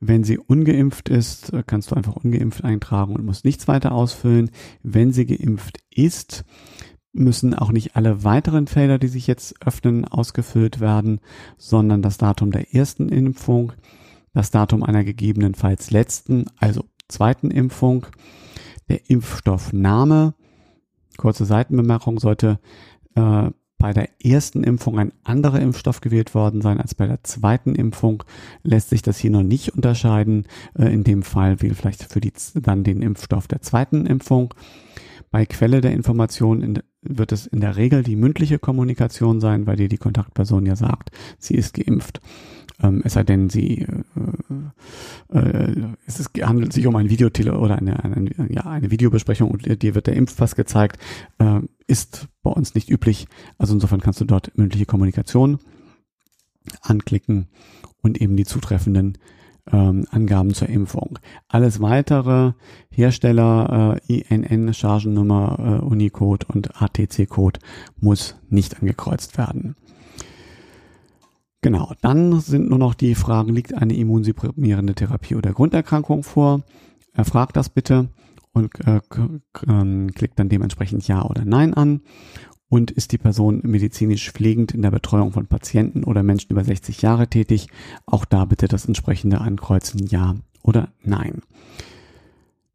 Wenn 0.00 0.24
sie 0.24 0.38
ungeimpft 0.38 1.10
ist, 1.10 1.52
kannst 1.66 1.90
du 1.90 1.94
einfach 1.94 2.16
ungeimpft 2.16 2.64
eintragen 2.64 3.14
und 3.14 3.24
musst 3.24 3.44
nichts 3.44 3.68
weiter 3.68 3.92
ausfüllen. 3.92 4.50
Wenn 4.82 5.12
sie 5.12 5.26
geimpft 5.26 5.78
ist, 5.90 6.44
müssen 7.12 7.54
auch 7.54 7.70
nicht 7.70 7.96
alle 7.96 8.24
weiteren 8.24 8.66
Felder, 8.66 8.98
die 8.98 9.08
sich 9.08 9.26
jetzt 9.26 9.54
öffnen, 9.64 10.06
ausgefüllt 10.06 10.80
werden, 10.80 11.20
sondern 11.58 12.00
das 12.00 12.16
Datum 12.16 12.50
der 12.50 12.74
ersten 12.74 13.10
Impfung, 13.10 13.72
das 14.32 14.50
Datum 14.50 14.82
einer 14.82 15.04
gegebenenfalls 15.04 15.90
letzten, 15.90 16.46
also 16.56 16.84
zweiten 17.08 17.50
Impfung, 17.50 18.06
der 18.88 19.10
Impfstoffname. 19.10 20.34
Kurze 21.18 21.44
Seitenbemerkung 21.44 22.18
sollte 22.18 22.58
äh, 23.16 23.50
bei 23.80 23.94
der 23.94 24.10
ersten 24.22 24.62
Impfung 24.62 24.98
ein 24.98 25.12
anderer 25.24 25.58
Impfstoff 25.58 26.02
gewählt 26.02 26.34
worden 26.34 26.60
sein 26.60 26.78
als 26.78 26.94
bei 26.94 27.06
der 27.06 27.24
zweiten 27.24 27.74
Impfung, 27.74 28.22
lässt 28.62 28.90
sich 28.90 29.00
das 29.00 29.18
hier 29.18 29.30
noch 29.30 29.42
nicht 29.42 29.70
unterscheiden. 29.70 30.46
Äh, 30.78 30.92
in 30.92 31.02
dem 31.02 31.22
Fall 31.22 31.60
wähle 31.62 31.74
vielleicht 31.74 32.04
für 32.04 32.20
die, 32.20 32.32
dann 32.54 32.84
den 32.84 33.00
Impfstoff 33.02 33.48
der 33.48 33.62
zweiten 33.62 34.06
Impfung. 34.06 34.54
Bei 35.30 35.46
Quelle 35.46 35.80
der 35.80 35.92
Information 35.92 36.60
in, 36.60 36.78
wird 37.00 37.32
es 37.32 37.46
in 37.46 37.60
der 37.60 37.76
Regel 37.76 38.02
die 38.02 38.16
mündliche 38.16 38.58
Kommunikation 38.58 39.40
sein, 39.40 39.66
weil 39.66 39.76
dir 39.76 39.88
die 39.88 39.96
Kontaktperson 39.96 40.66
ja 40.66 40.76
sagt, 40.76 41.10
sie 41.38 41.54
ist 41.54 41.72
geimpft. 41.72 42.20
Ähm, 42.82 43.02
es 43.04 43.14
sei 43.14 43.22
denn, 43.22 43.50
sie 43.50 43.82
äh, 43.82 45.36
äh, 45.36 45.74
es 46.06 46.20
ist, 46.20 46.30
handelt 46.42 46.72
sich 46.72 46.86
um 46.86 46.96
ein 46.96 47.10
Videotele 47.10 47.58
oder 47.58 47.78
eine, 47.78 48.02
eine, 48.04 48.30
ja, 48.48 48.62
eine 48.62 48.90
Videobesprechung 48.90 49.50
und 49.50 49.82
dir 49.82 49.94
wird 49.94 50.06
der 50.06 50.16
Impfpass 50.16 50.56
gezeigt, 50.56 50.98
äh, 51.38 51.60
ist 51.86 52.28
bei 52.42 52.50
uns 52.50 52.74
nicht 52.74 52.90
üblich. 52.90 53.26
Also 53.58 53.74
insofern 53.74 54.00
kannst 54.00 54.20
du 54.20 54.24
dort 54.24 54.56
mündliche 54.56 54.86
Kommunikation 54.86 55.58
anklicken 56.82 57.48
und 58.02 58.20
eben 58.20 58.36
die 58.36 58.44
zutreffenden 58.44 59.18
ähm, 59.72 60.06
Angaben 60.10 60.54
zur 60.54 60.68
Impfung. 60.68 61.18
Alles 61.48 61.80
weitere, 61.80 62.52
Hersteller, 62.90 63.98
äh, 64.08 64.20
INN, 64.20 64.72
Chargennummer, 64.74 65.80
äh, 65.80 65.84
Unicode 65.84 66.46
und 66.46 66.80
ATC-Code 66.80 67.60
muss 68.00 68.36
nicht 68.48 68.80
angekreuzt 68.80 69.38
werden. 69.38 69.76
Genau, 71.62 71.92
dann 72.00 72.40
sind 72.40 72.70
nur 72.70 72.78
noch 72.78 72.94
die 72.94 73.14
Fragen, 73.14 73.52
liegt 73.52 73.74
eine 73.74 73.94
immunsupprimierende 73.94 74.94
Therapie 74.94 75.34
oder 75.34 75.52
Grunderkrankung 75.52 76.22
vor? 76.22 76.62
Erfragt 77.12 77.56
das 77.56 77.68
bitte 77.68 78.08
und 78.52 78.70
äh, 78.86 79.00
ähm, 79.68 80.10
klickt 80.14 80.38
dann 80.38 80.48
dementsprechend 80.48 81.06
Ja 81.06 81.22
oder 81.22 81.44
Nein 81.44 81.74
an. 81.74 82.00
Und 82.68 82.92
ist 82.92 83.10
die 83.12 83.18
Person 83.18 83.60
medizinisch 83.64 84.30
pflegend 84.30 84.72
in 84.72 84.82
der 84.82 84.92
Betreuung 84.92 85.32
von 85.32 85.48
Patienten 85.48 86.04
oder 86.04 86.22
Menschen 86.22 86.52
über 86.52 86.62
60 86.62 87.02
Jahre 87.02 87.26
tätig? 87.26 87.66
Auch 88.06 88.24
da 88.24 88.44
bitte 88.44 88.68
das 88.68 88.86
entsprechende 88.86 89.40
ankreuzen 89.40 90.06
Ja 90.06 90.36
oder 90.62 90.88
Nein. 91.02 91.42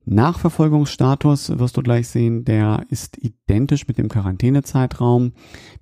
Nachverfolgungsstatus 0.06 1.58
wirst 1.58 1.78
du 1.78 1.82
gleich 1.82 2.08
sehen, 2.08 2.46
der 2.46 2.86
ist 2.90 3.18
identisch 3.18 3.88
mit 3.88 3.98
dem 3.98 4.08
Quarantänezeitraum. 4.08 5.34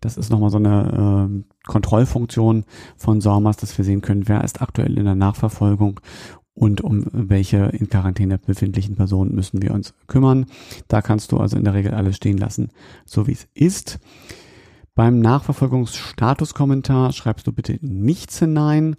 Das 0.01 0.17
ist 0.17 0.29
nochmal 0.29 0.49
so 0.49 0.57
eine 0.57 1.29
äh, 1.29 1.67
Kontrollfunktion 1.67 2.65
von 2.95 3.21
SORMAS, 3.21 3.57
dass 3.57 3.77
wir 3.77 3.85
sehen 3.85 4.01
können, 4.01 4.27
wer 4.27 4.43
ist 4.43 4.61
aktuell 4.61 4.97
in 4.97 5.05
der 5.05 5.15
Nachverfolgung 5.15 5.99
und 6.53 6.81
um 6.81 7.05
welche 7.11 7.65
in 7.65 7.89
Quarantäne 7.89 8.37
befindlichen 8.37 8.95
Personen 8.95 9.33
müssen 9.33 9.61
wir 9.61 9.73
uns 9.73 9.93
kümmern. 10.07 10.45
Da 10.87 11.01
kannst 11.01 11.31
du 11.31 11.37
also 11.37 11.57
in 11.57 11.63
der 11.63 11.73
Regel 11.73 11.93
alles 11.93 12.15
stehen 12.15 12.37
lassen, 12.37 12.69
so 13.05 13.27
wie 13.27 13.33
es 13.33 13.47
ist. 13.53 13.99
Beim 14.95 15.19
Nachverfolgungsstatuskommentar 15.19 17.13
schreibst 17.13 17.47
du 17.47 17.51
bitte 17.51 17.79
nichts 17.81 18.37
hinein, 18.37 18.95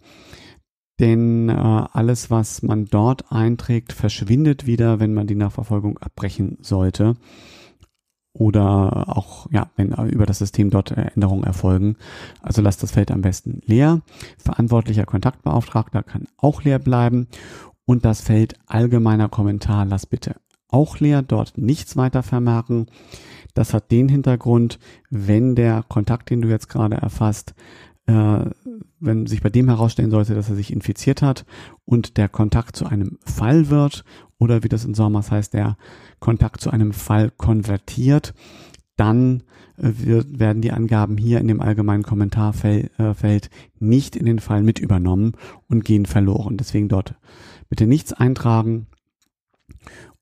denn 1.01 1.49
äh, 1.49 1.53
alles, 1.53 2.31
was 2.31 2.63
man 2.63 2.85
dort 2.87 3.33
einträgt, 3.33 3.93
verschwindet 3.93 4.67
wieder, 4.67 5.01
wenn 5.01 5.15
man 5.15 5.27
die 5.27 5.35
Nachverfolgung 5.35 5.99
abbrechen 5.99 6.59
sollte 6.61 7.17
oder 8.35 9.17
auch, 9.17 9.47
ja, 9.53 9.71
wenn 9.77 9.93
über 10.11 10.27
das 10.27 10.39
System 10.39 10.71
dort 10.71 10.91
Änderungen 10.91 11.45
erfolgen. 11.45 11.97
Also 12.43 12.63
lasst 12.63 12.83
das 12.83 12.91
Feld 12.91 13.11
am 13.11 13.23
besten 13.23 13.61
leer. 13.65 14.03
Verantwortlicher 14.39 15.07
Kontaktbeauftragter 15.07 16.03
kann 16.03 16.27
auch 16.37 16.63
leer 16.63 16.81
bleiben. 16.81 17.29
Und 17.87 18.05
das 18.05 18.23
Feld 18.23 18.55
allgemeiner 18.67 19.29
Kommentar 19.29 19.85
lass 19.85 20.07
bitte 20.07 20.37
auch 20.69 20.99
leer, 20.99 21.23
dort 21.23 21.57
nichts 21.57 21.97
weiter 21.97 22.25
vermerken. 22.25 22.87
Das 23.55 23.73
hat 23.73 23.93
den 23.93 24.09
Hintergrund, 24.09 24.81
wenn 25.11 25.55
der 25.55 25.85
Kontakt, 25.89 26.31
den 26.31 26.43
du 26.43 26.49
jetzt 26.49 26.69
gerade 26.69 26.97
erfasst, 26.97 27.55
äh, 28.07 28.51
wenn 29.01 29.27
sich 29.27 29.43
bei 29.43 29.51
dem 29.51 29.69
herausstellen 29.69 30.11
sollte, 30.11 30.35
dass 30.35 30.51
er 30.51 30.57
sich 30.57 30.73
infiziert 30.73 31.23
hat 31.23 31.45
und 31.85 32.17
der 32.17 32.29
Kontakt 32.29 32.77
zu 32.77 32.87
einem 32.87 33.19
Fall 33.25 33.71
wird 33.71 34.05
oder 34.39 34.63
wie 34.63 34.69
das 34.69 34.85
in 34.85 34.95
Sommers 34.95 35.31
heißt, 35.31 35.55
der 35.55 35.77
Kontakt 36.21 36.61
zu 36.61 36.71
einem 36.71 36.93
Fall 36.93 37.31
konvertiert, 37.31 38.35
dann 38.97 39.43
äh, 39.77 39.91
wird, 39.93 40.39
werden 40.39 40.63
die 40.63 40.73
Angaben 40.73 41.17
hier 41.17 41.41
in 41.41 41.49
dem 41.49 41.61
allgemeinen 41.61 42.03
Kommentarfeld 42.03 42.91
äh, 42.99 43.41
nicht 43.79 44.17
in 44.17 44.27
den 44.27 44.39
Fall 44.39 44.63
mit 44.63 44.79
übernommen 44.79 45.33
und 45.69 45.85
gehen 45.85 46.07
verloren. 46.07 46.57
Deswegen 46.57 46.89
dort 46.89 47.15
bitte 47.69 47.87
nichts 47.87 48.13
eintragen 48.13 48.87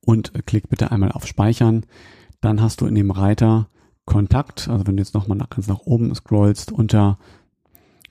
und 0.04 0.32
klick 0.46 0.68
bitte 0.68 0.90
einmal 0.90 1.12
auf 1.12 1.26
Speichern. 1.26 1.84
Dann 2.40 2.60
hast 2.60 2.80
du 2.80 2.86
in 2.86 2.94
dem 2.94 3.10
Reiter 3.10 3.68
Kontakt, 4.04 4.68
also 4.68 4.86
wenn 4.86 4.96
du 4.96 5.02
jetzt 5.02 5.14
nochmal 5.14 5.38
nach, 5.38 5.50
ganz 5.50 5.68
nach 5.68 5.80
oben 5.80 6.12
scrollst, 6.14 6.72
unter 6.72 7.18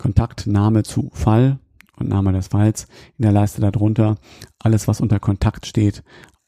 Kontaktname 0.02 0.82
zu 0.82 1.12
Fall 1.14 1.60
und 1.96 2.10
Name 2.10 2.34
des 2.34 2.48
Falls 2.48 2.88
in 3.20 3.24
der 3.24 3.32
Leiste 3.32 3.62
darunter 3.62 4.18
alles, 4.58 4.88
was 4.88 5.00
unter 5.00 5.20
Kontakt 5.20 5.68
steht, 5.68 6.04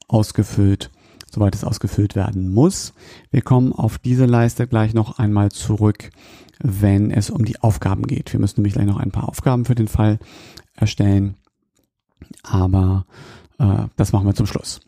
ausgefüllt, 0.07 0.89
soweit 1.31 1.53
es 1.53 1.63
ausgefüllt 1.63 2.15
werden 2.15 2.51
muss. 2.51 2.93
Wir 3.29 3.43
kommen 3.43 3.71
auf 3.71 3.99
diese 3.99 4.25
Leiste 4.25 4.65
gleich 4.65 4.95
noch 4.95 5.19
einmal 5.19 5.51
zurück, 5.51 6.09
wenn 6.63 7.11
es 7.11 7.29
um 7.29 7.45
die 7.45 7.59
Aufgaben 7.61 8.07
geht. 8.07 8.33
Wir 8.33 8.39
müssen 8.39 8.61
nämlich 8.61 8.73
gleich 8.73 8.87
noch 8.87 8.97
ein 8.97 9.11
paar 9.11 9.29
Aufgaben 9.29 9.65
für 9.65 9.75
den 9.75 9.87
Fall 9.87 10.17
erstellen, 10.75 11.35
aber 12.41 13.05
äh, 13.59 13.85
das 13.95 14.13
machen 14.13 14.25
wir 14.25 14.33
zum 14.33 14.47
Schluss. 14.47 14.79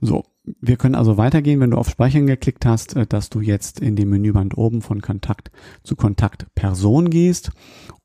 So, 0.00 0.24
wir 0.60 0.76
können 0.76 0.94
also 0.94 1.16
weitergehen, 1.16 1.60
wenn 1.60 1.70
du 1.70 1.76
auf 1.76 1.88
Speichern 1.88 2.26
geklickt 2.26 2.66
hast, 2.66 2.96
äh, 2.96 3.06
dass 3.06 3.30
du 3.30 3.40
jetzt 3.40 3.80
in 3.80 3.96
dem 3.96 4.10
Menüband 4.10 4.56
oben 4.56 4.82
von 4.82 5.00
Kontakt 5.00 5.50
zu 5.82 5.96
Kontaktperson 5.96 7.10
gehst 7.10 7.50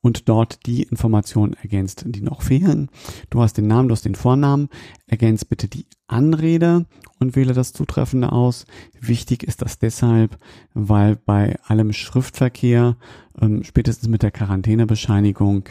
und 0.01 0.29
dort 0.29 0.65
die 0.65 0.84
Informationen 0.84 1.53
ergänzt, 1.53 2.03
die 2.08 2.21
noch 2.21 2.41
fehlen. 2.41 2.89
Du 3.29 3.41
hast 3.41 3.58
den 3.58 3.67
Namen, 3.67 3.88
du 3.88 3.93
hast 3.93 4.05
den 4.05 4.15
Vornamen, 4.15 4.69
ergänzt 5.08 5.49
bitte 5.49 5.67
die 5.67 5.88
Anrede 6.08 6.86
und 7.19 7.36
wähle 7.36 7.53
das 7.53 7.73
Zutreffende 7.73 8.31
aus. 8.31 8.65
Wichtig 8.99 9.43
ist 9.43 9.62
das 9.62 9.79
deshalb, 9.79 10.38
weil 10.73 11.15
bei 11.15 11.58
allem 11.65 11.93
Schriftverkehr, 11.93 12.97
ähm, 13.41 13.63
spätestens 13.63 14.08
mit 14.08 14.21
der 14.21 14.31
Quarantänebescheinigung, 14.31 15.69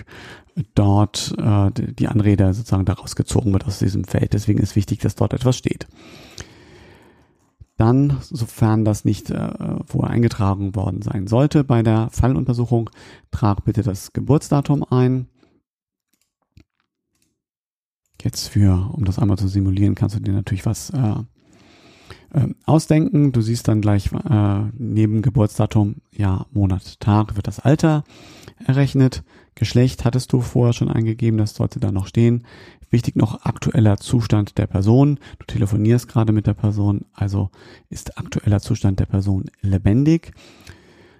dort 0.74 1.34
äh, 1.38 1.70
die 1.72 2.08
Anrede 2.08 2.52
sozusagen 2.54 2.84
daraus 2.84 3.16
gezogen 3.16 3.52
wird 3.52 3.66
aus 3.66 3.78
diesem 3.78 4.04
Feld. 4.04 4.32
Deswegen 4.32 4.60
ist 4.60 4.76
wichtig, 4.76 5.00
dass 5.00 5.14
dort 5.14 5.32
etwas 5.32 5.56
steht. 5.56 5.87
Dann, 7.76 8.18
sofern 8.20 8.84
das 8.84 9.04
nicht 9.04 9.30
äh, 9.30 9.52
vorher 9.84 10.10
eingetragen 10.10 10.76
worden 10.76 11.02
sein 11.02 11.26
sollte 11.26 11.64
bei 11.64 11.82
der 11.82 12.08
Falluntersuchung, 12.10 12.90
trag 13.32 13.64
bitte 13.64 13.82
das 13.82 14.12
Geburtsdatum 14.12 14.84
ein. 14.84 15.26
Jetzt 18.22 18.48
für, 18.48 18.90
um 18.92 19.04
das 19.04 19.18
einmal 19.18 19.38
zu 19.38 19.48
simulieren, 19.48 19.94
kannst 19.94 20.16
du 20.16 20.20
dir 20.20 20.32
natürlich 20.32 20.64
was 20.64 20.90
äh, 20.90 21.16
äh, 22.35 22.49
ausdenken. 22.66 23.33
Du 23.33 23.40
siehst 23.40 23.68
dann 23.68 23.81
gleich 23.81 24.11
äh, 24.12 24.64
neben 24.77 25.23
Geburtsdatum, 25.23 25.97
Jahr, 26.11 26.47
Monat, 26.53 27.01
Tag 27.01 27.37
wird 27.37 27.47
das 27.47 27.61
Alter 27.61 28.05
errechnet. 28.66 29.23
Geschlecht 29.55 30.05
hattest 30.05 30.33
du 30.33 30.40
vorher 30.40 30.73
schon 30.73 30.90
eingegeben, 30.90 31.38
das 31.38 31.55
sollte 31.55 31.79
da 31.79 31.92
noch 31.92 32.07
stehen. 32.07 32.44
Wichtig 32.90 33.16
noch 33.16 33.44
aktueller 33.44 33.99
Zustand 33.99 34.59
der 34.59 34.66
Person. 34.66 35.18
Du 35.38 35.47
telefonierst 35.47 36.09
gerade 36.09 36.33
mit 36.33 36.47
der 36.47 36.55
Person, 36.55 37.05
also 37.14 37.51
ist 37.88 38.18
aktueller 38.18 38.61
Zustand 38.61 39.01
der 39.01 39.07
Person 39.07 39.44
lebendig. 39.61 40.33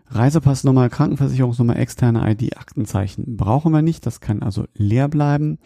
Reisepassnummer, 0.09 0.89
Krankenversicherungsnummer, 0.89 1.77
externe 1.77 2.31
ID, 2.31 2.57
Aktenzeichen 2.57 3.37
brauchen 3.37 3.73
wir 3.73 3.83
nicht. 3.83 4.07
Das 4.07 4.21
kann 4.21 4.43
also 4.43 4.67
leer 4.75 5.09
bleiben. 5.09 5.59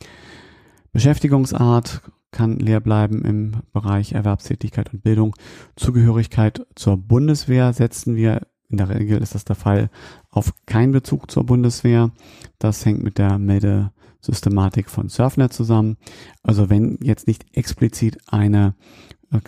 Beschäftigungsart, 0.92 2.02
kann 2.30 2.58
leer 2.58 2.80
bleiben 2.80 3.24
im 3.24 3.62
Bereich 3.72 4.12
Erwerbstätigkeit 4.12 4.92
und 4.92 5.02
Bildung. 5.02 5.34
Zugehörigkeit 5.76 6.66
zur 6.74 6.96
Bundeswehr 6.96 7.72
setzen 7.72 8.16
wir, 8.16 8.46
in 8.68 8.76
der 8.76 8.90
Regel 8.90 9.22
ist 9.22 9.34
das 9.34 9.44
der 9.44 9.56
Fall, 9.56 9.90
auf 10.30 10.52
keinen 10.66 10.92
Bezug 10.92 11.30
zur 11.30 11.46
Bundeswehr. 11.46 12.10
Das 12.58 12.84
hängt 12.84 13.02
mit 13.02 13.18
der 13.18 13.38
Meldesystematik 13.38 14.90
von 14.90 15.08
Surfnet 15.08 15.52
zusammen. 15.52 15.96
Also 16.42 16.68
wenn 16.68 16.98
jetzt 17.02 17.26
nicht 17.26 17.46
explizit 17.56 18.18
eine 18.26 18.74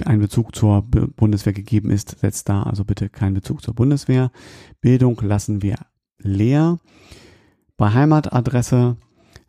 ein 0.05 0.21
Bezug 0.21 0.55
zur 0.55 0.83
Bundeswehr 0.83 1.53
gegeben 1.53 1.90
ist, 1.90 2.19
setzt 2.21 2.49
da 2.49 2.62
also 2.64 2.85
bitte 2.85 3.09
keinen 3.09 3.35
Bezug 3.35 3.62
zur 3.62 3.75
Bundeswehr. 3.75 4.31
Bildung 4.81 5.19
lassen 5.23 5.62
wir 5.62 5.77
leer. 6.19 6.79
Bei 7.77 7.93
Heimatadresse 7.93 8.99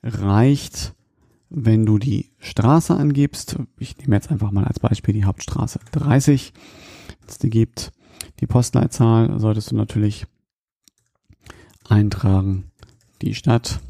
reicht, 0.03 0.95
wenn 1.51 1.85
du 1.85 1.97
die 1.97 2.31
Straße 2.39 2.95
angibst. 2.95 3.57
Ich 3.77 3.97
nehme 3.97 4.15
jetzt 4.15 4.31
einfach 4.31 4.51
mal 4.51 4.63
als 4.63 4.79
Beispiel 4.79 5.13
die 5.13 5.25
Hauptstraße 5.25 5.79
30. 5.91 6.53
Wenn 7.19 7.29
es 7.29 7.37
die 7.37 7.49
gibt, 7.49 7.91
die 8.39 8.47
Postleitzahl 8.47 9.39
solltest 9.39 9.71
du 9.71 9.75
natürlich 9.75 10.25
eintragen. 11.87 12.71
Die 13.21 13.35
Stadt 13.35 13.81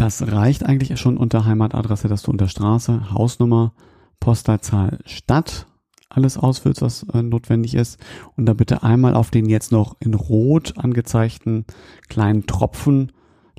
das 0.00 0.22
reicht 0.22 0.64
eigentlich 0.64 0.98
schon 0.98 1.18
unter 1.18 1.44
Heimatadresse, 1.44 2.08
dass 2.08 2.22
du 2.22 2.30
unter 2.30 2.48
Straße, 2.48 3.12
Hausnummer, 3.12 3.74
Postleitzahl, 4.18 4.98
Stadt 5.04 5.66
alles 6.08 6.38
ausfüllst, 6.38 6.80
was 6.80 7.02
äh, 7.12 7.22
notwendig 7.22 7.74
ist. 7.74 7.98
Und 8.34 8.46
da 8.46 8.54
bitte 8.54 8.82
einmal 8.82 9.14
auf 9.14 9.30
den 9.30 9.46
jetzt 9.46 9.72
noch 9.72 9.96
in 10.00 10.14
rot 10.14 10.78
angezeigten 10.78 11.66
kleinen 12.08 12.46
Tropfen 12.46 13.12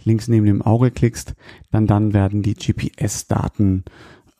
links 0.05 0.27
neben 0.27 0.45
dem 0.45 0.61
Auge 0.61 0.91
klickst, 0.91 1.35
dann 1.71 1.87
dann 1.87 2.13
werden 2.13 2.41
die 2.43 2.55
GPS-Daten 2.55 3.83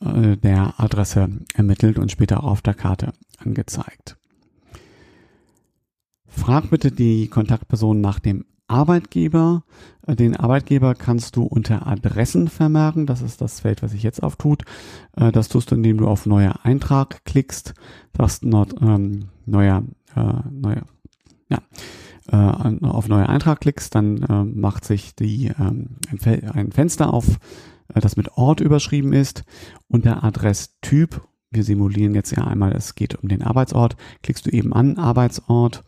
äh, 0.01 0.37
der 0.37 0.79
Adresse 0.79 1.29
ermittelt 1.53 1.99
und 1.99 2.11
später 2.11 2.43
auf 2.43 2.61
der 2.61 2.73
Karte 2.73 3.13
angezeigt. 3.37 4.17
Frag 6.27 6.69
bitte 6.69 6.91
die 6.91 7.27
Kontaktperson 7.27 7.99
nach 8.01 8.19
dem 8.19 8.45
Arbeitgeber. 8.67 9.63
Äh, 10.07 10.15
den 10.15 10.35
Arbeitgeber 10.35 10.95
kannst 10.95 11.35
du 11.35 11.43
unter 11.43 11.85
Adressen 11.85 12.47
vermerken. 12.47 13.05
Das 13.05 13.21
ist 13.21 13.41
das 13.41 13.59
Feld, 13.59 13.83
was 13.83 13.91
sich 13.91 14.03
jetzt 14.03 14.23
auftut. 14.23 14.63
Äh, 15.15 15.31
das 15.31 15.49
tust 15.49 15.71
du, 15.71 15.75
indem 15.75 15.97
du 15.97 16.07
auf 16.07 16.25
Neuer 16.25 16.59
Eintrag 16.63 17.23
klickst. 17.25 17.73
Sagst 18.17 18.43
not, 18.43 18.73
ähm, 18.81 19.29
neuer, 19.45 19.83
äh, 20.15 20.33
neuer, 20.49 20.83
ja, 21.49 21.59
äh, 22.27 22.35
auf 22.35 23.07
Neuer 23.07 23.29
Eintrag 23.29 23.61
klickst, 23.61 23.95
dann 23.95 24.23
äh, 24.23 24.43
macht 24.43 24.85
sich 24.85 25.15
die, 25.15 25.51
ähm, 25.59 25.97
ein, 26.25 26.71
Fenster 26.71 27.13
auf, 27.13 27.37
äh, 27.93 27.99
das 27.99 28.17
mit 28.17 28.37
Ort 28.37 28.61
überschrieben 28.61 29.13
ist. 29.13 29.43
Unter 29.87 30.23
Adresstyp, 30.23 31.21
wir 31.49 31.63
simulieren 31.63 32.15
jetzt 32.15 32.31
ja 32.31 32.45
einmal, 32.45 32.73
es 32.73 32.95
geht 32.95 33.15
um 33.15 33.29
den 33.29 33.41
Arbeitsort, 33.41 33.95
klickst 34.23 34.45
du 34.45 34.51
eben 34.51 34.73
an 34.73 34.97
Arbeitsort. 34.97 35.83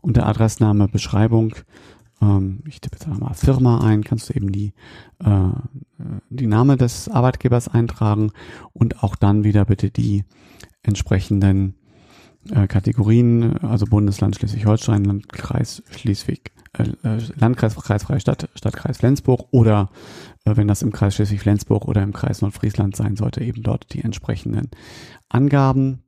Unter 0.00 0.26
Adressname 0.26 0.88
Beschreibung 0.88 1.54
ähm, 2.20 2.60
ich 2.66 2.80
tippe 2.80 2.96
jetzt 2.98 3.06
mal 3.06 3.34
Firma 3.34 3.80
ein, 3.80 4.04
kannst 4.04 4.28
du 4.28 4.34
eben 4.34 4.52
die, 4.52 4.72
äh, 5.24 5.50
die 6.30 6.46
Name 6.46 6.76
des 6.76 7.08
Arbeitgebers 7.08 7.68
eintragen 7.68 8.32
und 8.72 9.02
auch 9.02 9.16
dann 9.16 9.44
wieder 9.44 9.64
bitte 9.64 9.90
die 9.90 10.24
entsprechenden 10.82 11.74
äh, 12.52 12.66
Kategorien, 12.66 13.58
also 13.58 13.86
Bundesland 13.86 14.36
Schleswig-Holstein, 14.36 15.04
Landkreis 15.04 15.82
Schleswig, 15.90 16.52
äh, 16.76 16.84
äh 17.02 17.20
Landkreis 17.36 17.76
Kreisfreie 17.76 18.20
Stadt, 18.20 18.48
Stadtkreis 18.54 18.98
Flensburg 18.98 19.46
oder 19.50 19.90
äh, 20.44 20.56
wenn 20.56 20.68
das 20.68 20.82
im 20.82 20.92
Kreis 20.92 21.14
Schleswig-Flensburg 21.14 21.86
oder 21.86 22.02
im 22.02 22.12
Kreis 22.12 22.42
Nordfriesland 22.42 22.96
sein 22.96 23.16
sollte, 23.16 23.42
eben 23.42 23.62
dort 23.62 23.92
die 23.92 24.02
entsprechenden 24.02 24.70
Angaben 25.28 26.02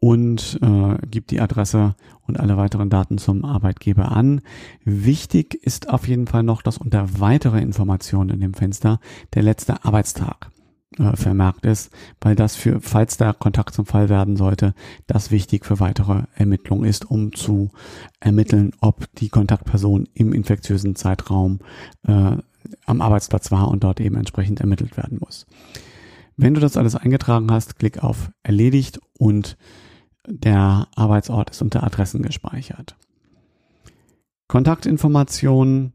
und 0.00 0.58
äh, 0.62 1.06
gibt 1.06 1.30
die 1.30 1.40
Adresse 1.40 1.94
und 2.22 2.38
alle 2.38 2.56
weiteren 2.56 2.90
Daten 2.90 3.18
zum 3.18 3.44
Arbeitgeber 3.44 4.12
an. 4.12 4.42
Wichtig 4.84 5.54
ist 5.54 5.88
auf 5.88 6.06
jeden 6.06 6.26
Fall 6.26 6.42
noch, 6.42 6.62
dass 6.62 6.78
unter 6.78 7.20
weitere 7.20 7.60
Informationen 7.60 8.30
in 8.30 8.40
dem 8.40 8.54
Fenster 8.54 9.00
der 9.34 9.42
letzte 9.42 9.84
Arbeitstag 9.84 10.50
äh, 10.98 11.16
vermerkt 11.16 11.66
ist, 11.66 11.90
weil 12.20 12.36
das 12.36 12.56
für, 12.56 12.80
falls 12.80 13.16
da 13.16 13.32
Kontakt 13.32 13.74
zum 13.74 13.86
Fall 13.86 14.08
werden 14.08 14.36
sollte, 14.36 14.74
das 15.06 15.30
wichtig 15.30 15.66
für 15.66 15.80
weitere 15.80 16.22
Ermittlungen 16.34 16.84
ist, 16.84 17.10
um 17.10 17.32
zu 17.32 17.70
ermitteln, 18.20 18.72
ob 18.80 19.12
die 19.16 19.28
Kontaktperson 19.28 20.08
im 20.14 20.32
infektiösen 20.32 20.96
Zeitraum 20.96 21.58
äh, 22.06 22.36
am 22.84 23.00
Arbeitsplatz 23.00 23.50
war 23.50 23.68
und 23.68 23.84
dort 23.84 24.00
eben 24.00 24.16
entsprechend 24.16 24.60
ermittelt 24.60 24.96
werden 24.96 25.18
muss. 25.20 25.46
Wenn 26.36 26.54
du 26.54 26.60
das 26.60 26.76
alles 26.76 26.94
eingetragen 26.94 27.50
hast, 27.50 27.78
klick 27.78 28.02
auf 28.02 28.30
Erledigt 28.42 29.00
und 29.18 29.56
der 30.26 30.88
Arbeitsort 30.94 31.50
ist 31.50 31.62
unter 31.62 31.82
Adressen 31.84 32.22
gespeichert. 32.22 32.96
Kontaktinformationen 34.48 35.92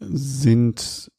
sind 0.00 1.10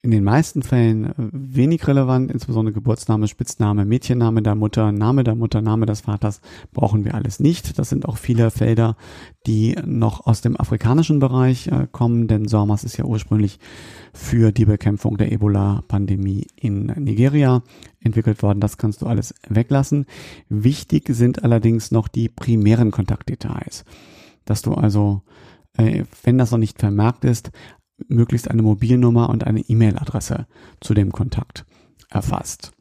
in 0.00 0.12
den 0.12 0.22
meisten 0.22 0.62
Fällen 0.62 1.06
äh, 1.06 1.12
wenig 1.32 1.86
relevant, 1.88 2.30
insbesondere 2.30 2.72
Geburtsname, 2.72 3.26
Spitzname, 3.26 3.84
Mädchenname 3.84 4.42
der 4.42 4.54
Mutter, 4.54 4.92
Name 4.92 5.24
der 5.24 5.34
Mutter, 5.34 5.60
Name 5.60 5.86
des 5.86 6.02
Vaters 6.02 6.40
brauchen 6.72 7.04
wir 7.04 7.14
alles 7.14 7.40
nicht. 7.40 7.78
Das 7.78 7.88
sind 7.88 8.06
auch 8.06 8.16
viele 8.16 8.50
Felder, 8.50 8.96
die 9.46 9.76
noch 9.84 10.26
aus 10.26 10.40
dem 10.40 10.58
afrikanischen 10.58 11.18
Bereich 11.18 11.66
äh, 11.66 11.88
kommen, 11.90 12.28
denn 12.28 12.46
SORMAS 12.46 12.84
ist 12.84 12.96
ja 12.96 13.04
ursprünglich 13.04 13.58
für 14.12 14.52
die 14.52 14.66
Bekämpfung 14.66 15.16
der 15.16 15.32
Ebola-Pandemie 15.32 16.46
in 16.54 16.86
Nigeria 16.86 17.62
entwickelt 18.00 18.42
worden. 18.42 18.60
Das 18.60 18.78
kannst 18.78 19.02
du 19.02 19.06
alles 19.06 19.34
weglassen. 19.48 20.06
Wichtig 20.48 21.08
sind 21.08 21.42
allerdings 21.42 21.90
noch 21.90 22.06
die 22.06 22.28
primären 22.28 22.92
Kontaktdetails, 22.92 23.84
dass 24.44 24.62
du 24.62 24.74
also 24.74 25.22
äh, 25.78 26.04
wenn 26.24 26.38
das 26.38 26.50
noch 26.50 26.58
nicht 26.58 26.78
vermerkt 26.78 27.24
ist, 27.24 27.50
möglichst 28.06 28.50
eine 28.50 28.62
Mobilnummer 28.62 29.28
und 29.30 29.44
eine 29.44 29.60
E-Mail-Adresse 29.60 30.46
zu 30.80 30.94
dem 30.94 31.12
Kontakt 31.12 31.66
erfasst. 32.10 32.72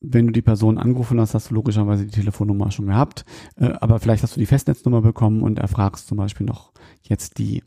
Wenn 0.00 0.26
du 0.26 0.32
die 0.32 0.42
Person 0.42 0.78
angerufen 0.78 1.18
hast, 1.18 1.34
hast 1.34 1.50
du 1.50 1.54
logischerweise 1.54 2.04
die 2.04 2.12
Telefonnummer 2.12 2.70
schon 2.70 2.86
gehabt, 2.86 3.24
äh, 3.56 3.72
aber 3.80 3.98
vielleicht 3.98 4.22
hast 4.22 4.36
du 4.36 4.40
die 4.40 4.46
Festnetznummer 4.46 5.00
bekommen 5.00 5.42
und 5.42 5.58
erfragst 5.58 6.06
zum 6.06 6.18
Beispiel 6.18 6.46
noch 6.46 6.72
jetzt 7.02 7.38
die 7.38 7.62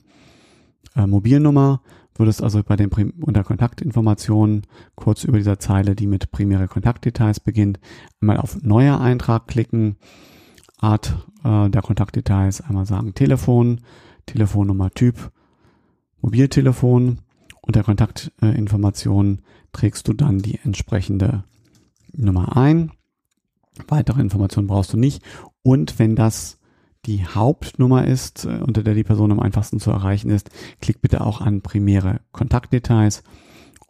äh, 0.95 1.07
Mobilnummer, 1.07 1.81
würdest 2.15 2.43
also 2.43 2.61
bei 2.63 2.75
den 2.75 2.89
Prim 2.89 3.13
unter 3.21 3.43
Kontaktinformationen 3.43 4.63
kurz 4.95 5.23
über 5.23 5.37
dieser 5.37 5.59
Zeile, 5.59 5.95
die 5.95 6.07
mit 6.07 6.31
primäre 6.31 6.67
Kontaktdetails 6.67 7.39
beginnt, 7.39 7.79
einmal 8.21 8.37
auf 8.37 8.61
neuer 8.61 8.99
Eintrag 8.99 9.47
klicken, 9.47 9.97
Art 10.79 11.27
äh, 11.43 11.69
der 11.69 11.81
Kontaktdetails 11.81 12.61
einmal 12.61 12.85
sagen 12.85 13.15
Telefon, 13.15 13.81
Telefonnummer 14.27 14.91
Typ 14.91 15.31
Mobiltelefon 16.21 17.19
und 17.61 17.75
der 17.75 17.83
Kontaktinformation 17.83 19.41
trägst 19.73 20.07
du 20.07 20.13
dann 20.13 20.39
die 20.39 20.59
entsprechende 20.63 21.43
Nummer 22.13 22.55
ein. 22.57 22.91
Weitere 23.87 24.21
Informationen 24.21 24.67
brauchst 24.67 24.93
du 24.93 24.97
nicht. 24.97 25.21
Und 25.63 25.99
wenn 25.99 26.15
das 26.15 26.59
die 27.05 27.25
Hauptnummer 27.25 28.05
ist, 28.05 28.45
äh, 28.45 28.59
unter 28.65 28.83
der 28.83 28.93
die 28.93 29.03
Person 29.03 29.31
am 29.31 29.39
einfachsten 29.39 29.79
zu 29.79 29.91
erreichen 29.91 30.29
ist, 30.29 30.49
klick 30.81 31.01
bitte 31.01 31.21
auch 31.21 31.41
an 31.41 31.61
primäre 31.61 32.21
Kontaktdetails 32.31 33.23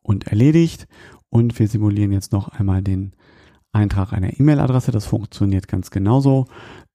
und 0.03 0.27
erledigt. 0.27 0.87
Und 1.29 1.57
wir 1.59 1.67
simulieren 1.67 2.11
jetzt 2.11 2.31
noch 2.31 2.49
einmal 2.49 2.81
den 2.81 3.13
Eintrag 3.71 4.13
einer 4.13 4.39
E-Mail-Adresse. 4.39 4.91
Das 4.91 5.05
funktioniert 5.05 5.67
ganz 5.67 5.91
genauso. 5.91 6.45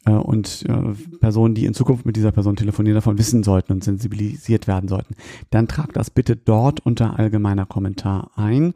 äh, 0.06 0.12
und 0.12 0.66
äh, 0.68 1.18
Personen, 1.20 1.56
die 1.56 1.66
in 1.66 1.74
Zukunft 1.74 2.06
mit 2.06 2.16
dieser 2.16 2.32
Person 2.32 2.56
telefonieren, 2.56 2.96
davon 2.96 3.18
wissen 3.18 3.44
sollten 3.44 3.74
und 3.74 3.84
sensibilisiert 3.84 4.68
werden 4.68 4.88
sollten, 4.88 5.16
dann 5.50 5.68
trag 5.68 5.94
das 5.94 6.10
bitte 6.10 6.36
dort 6.36 6.86
unter 6.86 7.20
allgemeiner 7.20 7.66
Kommentar 7.66 8.32
ein. 8.36 8.74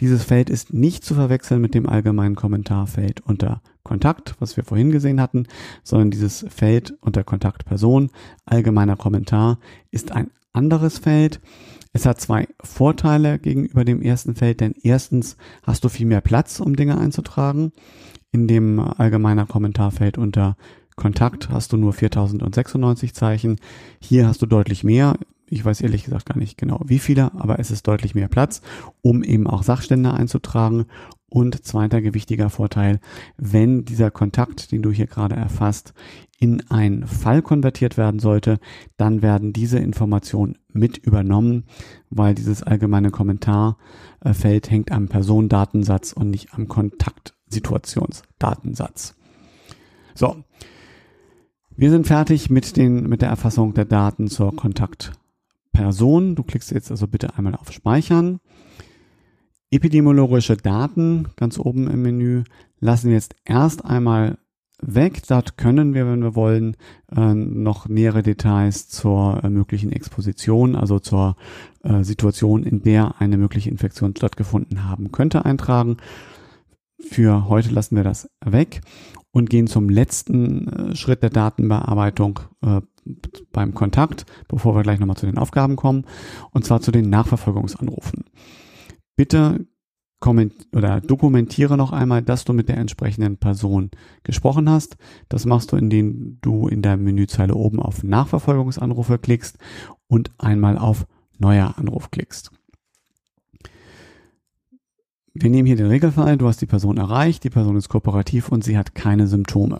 Dieses 0.00 0.24
Feld 0.24 0.50
ist 0.50 0.72
nicht 0.72 1.04
zu 1.04 1.14
verwechseln 1.14 1.60
mit 1.60 1.74
dem 1.74 1.88
allgemeinen 1.88 2.36
Kommentarfeld 2.36 3.20
unter 3.20 3.62
Kontakt, 3.82 4.36
was 4.38 4.56
wir 4.56 4.64
vorhin 4.64 4.90
gesehen 4.90 5.20
hatten, 5.20 5.46
sondern 5.82 6.10
dieses 6.10 6.44
Feld 6.48 6.94
unter 7.00 7.24
Kontaktperson, 7.24 8.10
allgemeiner 8.44 8.96
Kommentar, 8.96 9.58
ist 9.90 10.12
ein 10.12 10.30
anderes 10.52 10.98
Feld. 10.98 11.40
Es 11.92 12.06
hat 12.06 12.20
zwei 12.20 12.46
Vorteile 12.62 13.38
gegenüber 13.38 13.84
dem 13.84 14.00
ersten 14.00 14.36
Feld, 14.36 14.60
denn 14.60 14.74
erstens 14.82 15.36
hast 15.62 15.82
du 15.82 15.88
viel 15.88 16.06
mehr 16.06 16.20
Platz, 16.20 16.60
um 16.60 16.76
Dinge 16.76 16.98
einzutragen. 16.98 17.72
In 18.32 18.46
dem 18.46 18.78
allgemeiner 18.78 19.46
Kommentarfeld 19.46 20.16
unter 20.16 20.56
Kontakt 20.94 21.48
hast 21.48 21.72
du 21.72 21.76
nur 21.76 21.92
4096 21.92 23.14
Zeichen. 23.14 23.56
Hier 24.00 24.28
hast 24.28 24.40
du 24.42 24.46
deutlich 24.46 24.84
mehr. 24.84 25.16
Ich 25.48 25.64
weiß 25.64 25.80
ehrlich 25.80 26.04
gesagt 26.04 26.26
gar 26.26 26.38
nicht 26.38 26.56
genau 26.56 26.80
wie 26.84 27.00
viele, 27.00 27.34
aber 27.34 27.58
es 27.58 27.72
ist 27.72 27.88
deutlich 27.88 28.14
mehr 28.14 28.28
Platz, 28.28 28.62
um 29.02 29.24
eben 29.24 29.48
auch 29.48 29.64
Sachstände 29.64 30.14
einzutragen. 30.14 30.86
Und 31.28 31.64
zweiter 31.64 32.00
gewichtiger 32.02 32.50
Vorteil, 32.50 33.00
wenn 33.36 33.84
dieser 33.84 34.10
Kontakt, 34.10 34.72
den 34.72 34.82
du 34.82 34.90
hier 34.90 35.06
gerade 35.06 35.36
erfasst, 35.36 35.94
in 36.38 36.68
einen 36.70 37.06
Fall 37.06 37.40
konvertiert 37.40 37.96
werden 37.96 38.18
sollte, 38.18 38.58
dann 38.96 39.22
werden 39.22 39.52
diese 39.52 39.78
Informationen 39.78 40.58
mit 40.72 40.98
übernommen, 40.98 41.64
weil 42.10 42.34
dieses 42.34 42.62
allgemeine 42.62 43.10
Kommentarfeld 43.10 44.70
hängt 44.70 44.90
am 44.90 45.08
Personendatensatz 45.08 46.12
und 46.12 46.30
nicht 46.30 46.52
am 46.54 46.66
Kontakt 46.66 47.34
Situationsdatensatz. 47.50 49.14
So. 50.14 50.44
Wir 51.76 51.90
sind 51.90 52.06
fertig 52.06 52.50
mit 52.50 52.76
den, 52.76 53.08
mit 53.08 53.22
der 53.22 53.30
Erfassung 53.30 53.72
der 53.72 53.86
Daten 53.86 54.28
zur 54.28 54.54
Kontaktperson. 54.54 56.34
Du 56.34 56.42
klickst 56.42 56.70
jetzt 56.72 56.90
also 56.90 57.06
bitte 57.06 57.38
einmal 57.38 57.54
auf 57.54 57.72
Speichern. 57.72 58.40
Epidemiologische 59.70 60.56
Daten, 60.56 61.28
ganz 61.36 61.58
oben 61.58 61.88
im 61.88 62.02
Menü, 62.02 62.42
lassen 62.80 63.08
wir 63.08 63.14
jetzt 63.14 63.36
erst 63.44 63.84
einmal 63.84 64.36
weg. 64.82 65.22
Dort 65.28 65.56
können 65.56 65.94
wir, 65.94 66.06
wenn 66.06 66.22
wir 66.22 66.34
wollen, 66.34 66.76
äh, 67.14 67.34
noch 67.34 67.88
nähere 67.88 68.22
Details 68.22 68.88
zur 68.88 69.42
äh, 69.44 69.48
möglichen 69.48 69.92
Exposition, 69.92 70.74
also 70.74 70.98
zur 70.98 71.36
äh, 71.82 72.02
Situation, 72.02 72.64
in 72.64 72.82
der 72.82 73.20
eine 73.20 73.36
mögliche 73.36 73.70
Infektion 73.70 74.14
stattgefunden 74.16 74.88
haben 74.88 75.12
könnte, 75.12 75.44
eintragen. 75.44 75.98
Für 77.08 77.48
heute 77.48 77.70
lassen 77.70 77.96
wir 77.96 78.04
das 78.04 78.30
weg 78.44 78.80
und 79.32 79.50
gehen 79.50 79.66
zum 79.66 79.88
letzten 79.88 80.68
äh, 80.68 80.96
Schritt 80.96 81.22
der 81.22 81.30
Datenbearbeitung 81.30 82.40
äh, 82.62 82.80
beim 83.52 83.74
Kontakt, 83.74 84.26
bevor 84.48 84.74
wir 84.74 84.82
gleich 84.82 85.00
nochmal 85.00 85.16
zu 85.16 85.26
den 85.26 85.38
Aufgaben 85.38 85.76
kommen, 85.76 86.04
und 86.50 86.64
zwar 86.64 86.80
zu 86.80 86.90
den 86.90 87.10
Nachverfolgungsanrufen. 87.10 88.24
Bitte 89.16 89.66
oder 90.74 91.00
dokumentiere 91.00 91.78
noch 91.78 91.92
einmal, 91.92 92.20
dass 92.20 92.44
du 92.44 92.52
mit 92.52 92.68
der 92.68 92.76
entsprechenden 92.76 93.38
Person 93.38 93.90
gesprochen 94.22 94.68
hast. 94.68 94.98
Das 95.30 95.46
machst 95.46 95.72
du, 95.72 95.76
indem 95.76 96.38
du 96.42 96.68
in 96.68 96.82
der 96.82 96.98
Menüzeile 96.98 97.54
oben 97.54 97.80
auf 97.80 98.02
Nachverfolgungsanrufe 98.02 99.18
klickst 99.18 99.56
und 100.08 100.30
einmal 100.36 100.76
auf 100.76 101.06
Neuer 101.38 101.78
Anruf 101.78 102.10
klickst. 102.10 102.50
Wir 105.32 105.48
nehmen 105.48 105.66
hier 105.66 105.76
den 105.76 105.86
Regelfall, 105.86 106.36
du 106.36 106.48
hast 106.48 106.60
die 106.60 106.66
Person 106.66 106.96
erreicht, 106.96 107.44
die 107.44 107.50
Person 107.50 107.76
ist 107.76 107.88
kooperativ 107.88 108.48
und 108.48 108.64
sie 108.64 108.76
hat 108.76 108.96
keine 108.96 109.28
Symptome. 109.28 109.78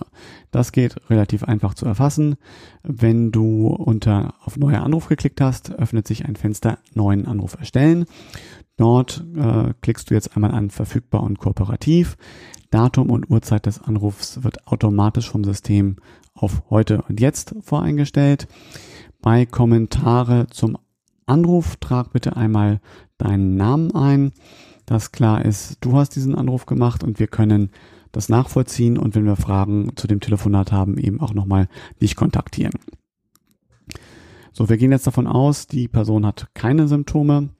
Das 0.53 0.71
geht 0.71 1.11
relativ 1.11 1.43
einfach 1.43 1.75
zu 1.75 1.87
erfassen. 1.87 2.37
Wenn 2.85 3.33
du 3.33 3.67
unter 3.67 4.35
auf 4.45 4.57
Neuer 4.57 4.85
Anruf 4.85 5.09
geklickt 5.09 5.41
hast, 5.41 5.73
öffnet 5.73 6.07
sich 6.07 6.25
ein 6.25 6.37
Fenster 6.37 6.79
Neuen 6.95 7.27
Anruf 7.27 7.57
erstellen. 7.59 8.05
Dort 8.77 9.25
äh, 9.37 9.75
klickst 9.81 10.11
du 10.11 10.15
jetzt 10.15 10.37
einmal 10.37 10.53
an 10.53 10.71
Verfügbar 10.71 11.25
und 11.25 11.41
Kooperativ. 11.41 12.17
Datum 12.71 13.11
und 13.11 13.29
Uhrzeit 13.29 13.67
des 13.67 13.83
Anrufs 13.83 14.45
wird 14.45 14.69
automatisch 14.69 15.29
vom 15.29 15.43
System 15.43 15.97
auf 16.33 16.63
heute 16.71 17.03
und 17.09 17.21
jetzt 17.21 17.57
voreingestellt. 17.61 18.47
Bei 19.21 19.47
Kommentare 19.47 20.47
zum 20.51 20.79
Anruf 21.27 21.75
trag 21.77 22.13
bitte 22.13 22.37
einmal 22.37 22.81
deinen 23.19 23.57
Namen 23.57 23.93
ein 23.97 24.33
dass 24.90 25.12
klar 25.12 25.44
ist, 25.44 25.76
du 25.83 25.96
hast 25.96 26.16
diesen 26.16 26.35
Anruf 26.35 26.66
gemacht 26.66 27.05
und 27.05 27.20
wir 27.20 27.29
können 27.29 27.70
das 28.11 28.29
nachvollziehen 28.29 28.98
und 28.98 29.14
wenn 29.14 29.24
wir 29.24 29.37
Fragen 29.37 29.92
zu 29.94 30.09
dem 30.09 30.18
Telefonat 30.18 30.72
haben, 30.72 30.98
eben 30.98 31.20
auch 31.20 31.33
nochmal 31.33 31.68
dich 32.03 32.16
kontaktieren. 32.16 32.72
So, 34.53 34.68
wir 34.68 34.79
gehen 34.79 34.90
jetzt 34.90 35.07
davon 35.07 35.29
aus, 35.29 35.68
die 35.68 35.87
Person 35.87 36.26
hat 36.26 36.48
keine 36.55 36.88
Symptome. 36.88 37.50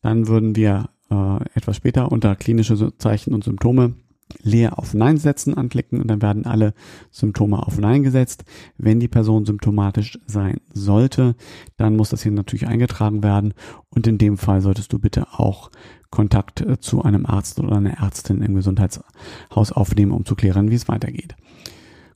Dann 0.00 0.28
würden 0.28 0.54
wir 0.54 0.90
äh, 1.10 1.42
etwas 1.54 1.74
später 1.74 2.12
unter 2.12 2.36
klinische 2.36 2.96
Zeichen 2.98 3.34
und 3.34 3.42
Symptome 3.42 3.94
leer 4.42 4.78
auf 4.78 4.94
Nein 4.94 5.16
setzen 5.16 5.54
anklicken 5.54 6.00
und 6.00 6.08
dann 6.08 6.22
werden 6.22 6.46
alle 6.46 6.74
Symptome 7.10 7.66
auf 7.66 7.78
Nein 7.78 8.02
gesetzt. 8.02 8.44
Wenn 8.78 9.00
die 9.00 9.08
Person 9.08 9.44
symptomatisch 9.46 10.18
sein 10.26 10.60
sollte, 10.72 11.34
dann 11.76 11.96
muss 11.96 12.10
das 12.10 12.22
hier 12.22 12.32
natürlich 12.32 12.66
eingetragen 12.66 13.22
werden 13.22 13.54
und 13.90 14.06
in 14.06 14.18
dem 14.18 14.38
Fall 14.38 14.60
solltest 14.60 14.92
du 14.92 14.98
bitte 14.98 15.26
auch 15.32 15.70
Kontakt 16.10 16.60
äh, 16.60 16.80
zu 16.80 17.02
einem 17.02 17.26
Arzt 17.26 17.60
oder 17.60 17.76
einer 17.76 17.98
Ärztin 17.98 18.42
im 18.42 18.54
Gesundheitshaus 18.54 19.72
aufnehmen, 19.72 20.12
um 20.12 20.24
zu 20.24 20.34
klären, 20.34 20.70
wie 20.70 20.74
es 20.74 20.88
weitergeht. 20.88 21.36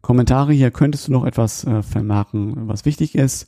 Kommentare 0.03 0.53
hier 0.53 0.70
könntest 0.70 1.09
du 1.09 1.12
noch 1.12 1.24
etwas 1.24 1.64
äh, 1.64 1.83
vermerken, 1.83 2.68
was 2.68 2.85
wichtig 2.85 3.14
ist. 3.14 3.46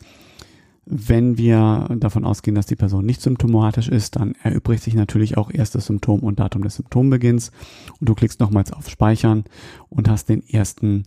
Wenn 0.88 1.37
wir 1.37 1.88
davon 1.99 2.25
ausgehen, 2.25 2.55
dass 2.55 2.66
die 2.66 2.77
Person 2.77 3.05
nicht 3.05 3.20
symptomatisch 3.20 3.88
ist, 3.88 4.16
dann 4.16 4.37
erübrigt 4.42 4.85
sich 4.85 4.94
natürlich 4.94 5.37
auch 5.37 5.51
erst 5.53 5.75
das 5.75 5.87
Symptom 5.87 6.20
und 6.20 6.38
Datum 6.38 6.62
des 6.62 6.77
Symptombeginns. 6.77 7.51
Und 7.99 8.09
du 8.09 8.14
klickst 8.14 8.38
nochmals 8.38 8.72
auf 8.72 8.88
Speichern 8.88 9.44
und 9.88 10.09
hast 10.09 10.29
den 10.29 10.46
ersten 10.49 11.03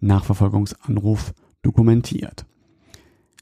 Nachverfolgungsanruf 0.00 1.32
dokumentiert. 1.62 2.44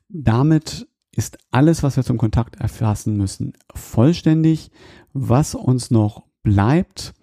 Damit 0.08 0.86
ist 1.10 1.38
alles, 1.50 1.82
was 1.82 1.96
wir 1.96 2.04
zum 2.04 2.18
Kontakt 2.18 2.56
erfassen 2.56 3.16
müssen, 3.16 3.54
vollständig. 3.74 4.70
Was 5.12 5.56
uns 5.56 5.90
noch 5.90 6.22
bleibt, 6.44 7.14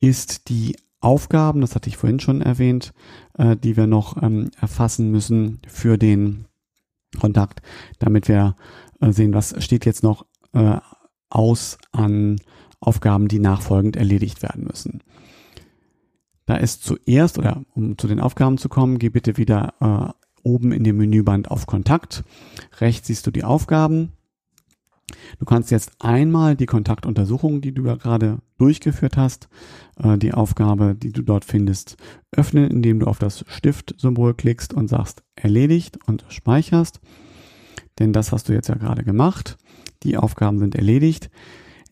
ist 0.00 0.50
die 0.50 0.76
Aufgaben, 1.00 1.62
das 1.62 1.74
hatte 1.74 1.88
ich 1.88 1.96
vorhin 1.96 2.20
schon 2.20 2.42
erwähnt, 2.42 2.92
äh, 3.38 3.56
die 3.56 3.76
wir 3.76 3.86
noch 3.86 4.22
ähm, 4.22 4.50
erfassen 4.60 5.10
müssen 5.10 5.60
für 5.66 5.96
den 5.96 6.46
Kontakt, 7.18 7.62
damit 7.98 8.28
wir 8.28 8.56
äh, 9.00 9.12
sehen, 9.12 9.34
was 9.34 9.54
steht 9.62 9.86
jetzt 9.86 10.02
noch 10.02 10.26
äh, 10.52 10.78
aus 11.28 11.78
an 11.92 12.36
Aufgaben, 12.80 13.28
die 13.28 13.38
nachfolgend 13.38 13.96
erledigt 13.96 14.42
werden 14.42 14.64
müssen. 14.64 15.02
Da 16.44 16.56
ist 16.56 16.84
zuerst, 16.84 17.38
oder 17.38 17.64
um 17.74 17.98
zu 17.98 18.06
den 18.06 18.20
Aufgaben 18.20 18.58
zu 18.58 18.68
kommen, 18.68 18.98
geh 18.98 19.08
bitte 19.08 19.36
wieder 19.36 19.74
äh, 19.80 20.26
oben 20.42 20.72
in 20.72 20.84
dem 20.84 20.96
Menüband 20.96 21.50
auf 21.50 21.66
Kontakt. 21.66 22.24
Rechts 22.78 23.08
siehst 23.08 23.26
du 23.26 23.32
die 23.32 23.44
Aufgaben. 23.44 24.12
Du 25.38 25.44
kannst 25.44 25.70
jetzt 25.70 25.92
einmal 26.00 26.56
die 26.56 26.66
Kontaktuntersuchung, 26.66 27.60
die 27.60 27.72
du 27.72 27.84
ja 27.84 27.94
gerade 27.94 28.38
durchgeführt 28.58 29.16
hast, 29.16 29.48
äh, 30.02 30.18
die 30.18 30.34
Aufgabe, 30.34 30.94
die 30.96 31.12
du 31.12 31.22
dort 31.22 31.44
findest, 31.44 31.96
öffnen, 32.32 32.70
indem 32.70 33.00
du 33.00 33.06
auf 33.06 33.18
das 33.18 33.44
Stift-Symbol 33.46 34.34
klickst 34.34 34.74
und 34.74 34.88
sagst 34.88 35.22
erledigt 35.36 35.98
und 36.06 36.24
speicherst. 36.28 37.00
Denn 37.98 38.12
das 38.12 38.32
hast 38.32 38.48
du 38.48 38.52
jetzt 38.52 38.68
ja 38.68 38.74
gerade 38.74 39.04
gemacht. 39.04 39.56
Die 40.02 40.16
Aufgaben 40.16 40.58
sind 40.58 40.74
erledigt. 40.74 41.30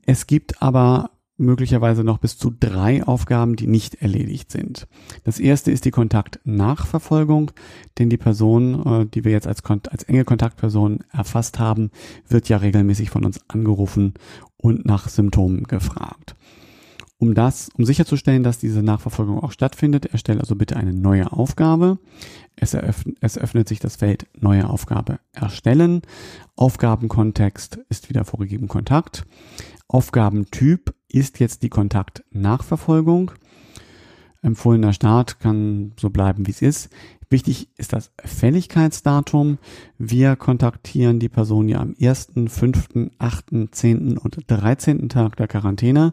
Es 0.06 0.26
gibt 0.26 0.60
aber 0.60 1.10
möglicherweise 1.36 2.04
noch 2.04 2.18
bis 2.18 2.38
zu 2.38 2.50
drei 2.50 3.04
Aufgaben, 3.04 3.56
die 3.56 3.66
nicht 3.66 3.96
erledigt 3.96 4.52
sind. 4.52 4.86
Das 5.24 5.40
erste 5.40 5.70
ist 5.70 5.84
die 5.84 5.90
Kontaktnachverfolgung, 5.90 7.50
denn 7.98 8.10
die 8.10 8.16
Person, 8.16 8.86
äh, 8.86 9.06
die 9.06 9.24
wir 9.24 9.32
jetzt 9.32 9.46
als, 9.46 9.62
als 9.64 10.04
enge 10.04 10.24
Kontaktperson 10.24 11.00
erfasst 11.12 11.58
haben, 11.58 11.90
wird 12.28 12.48
ja 12.48 12.58
regelmäßig 12.58 13.10
von 13.10 13.24
uns 13.24 13.40
angerufen 13.48 14.14
und 14.56 14.86
nach 14.86 15.08
Symptomen 15.08 15.64
gefragt. 15.64 16.36
Um 17.16 17.34
das, 17.34 17.70
um 17.76 17.84
sicherzustellen, 17.84 18.42
dass 18.42 18.58
diese 18.58 18.82
Nachverfolgung 18.82 19.38
auch 19.40 19.52
stattfindet, 19.52 20.06
erstelle 20.06 20.40
also 20.40 20.56
bitte 20.56 20.76
eine 20.76 20.92
neue 20.92 21.32
Aufgabe. 21.32 21.98
Es, 22.56 22.74
eröffnet, 22.74 23.16
es 23.20 23.38
öffnet 23.38 23.68
sich 23.68 23.78
das 23.78 23.96
Feld 23.96 24.26
Neue 24.38 24.68
Aufgabe 24.68 25.20
erstellen. 25.32 26.02
Aufgabenkontext 26.56 27.78
ist 27.88 28.10
wieder 28.10 28.24
vorgegeben 28.24 28.68
Kontakt. 28.68 29.24
Aufgabentyp 29.88 30.94
ist 31.08 31.40
jetzt 31.40 31.62
die 31.62 31.68
Kontaktnachverfolgung. 31.68 33.32
Empfohlener 34.42 34.92
Start 34.92 35.40
kann 35.40 35.92
so 35.98 36.10
bleiben, 36.10 36.46
wie 36.46 36.50
es 36.50 36.60
ist. 36.60 36.90
Wichtig 37.30 37.70
ist 37.78 37.92
das 37.92 38.12
Fälligkeitsdatum. 38.22 39.58
Wir 39.96 40.36
kontaktieren 40.36 41.18
die 41.18 41.30
Person 41.30 41.68
ja 41.68 41.80
am 41.80 41.94
1., 42.00 42.32
5., 42.48 43.10
8., 43.18 43.44
10. 43.70 44.18
und 44.18 44.38
13. 44.46 45.08
Tag 45.08 45.36
der 45.36 45.48
Quarantäne. 45.48 46.12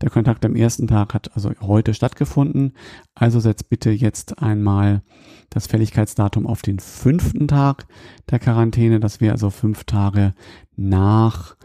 Der 0.00 0.10
Kontakt 0.10 0.44
am 0.44 0.56
ersten 0.56 0.86
Tag 0.86 1.12
hat 1.12 1.36
also 1.36 1.52
heute 1.60 1.94
stattgefunden. 1.94 2.72
Also 3.14 3.38
setzt 3.38 3.68
bitte 3.68 3.90
jetzt 3.90 4.42
einmal 4.42 5.02
das 5.50 5.66
Fälligkeitsdatum 5.66 6.46
auf 6.46 6.62
den 6.62 6.78
fünften 6.78 7.48
Tag 7.48 7.86
der 8.30 8.38
Quarantäne. 8.38 8.98
Das 8.98 9.20
wäre 9.20 9.32
also 9.32 9.50
fünf 9.50 9.84
Tage 9.84 10.34
nach 10.74 11.56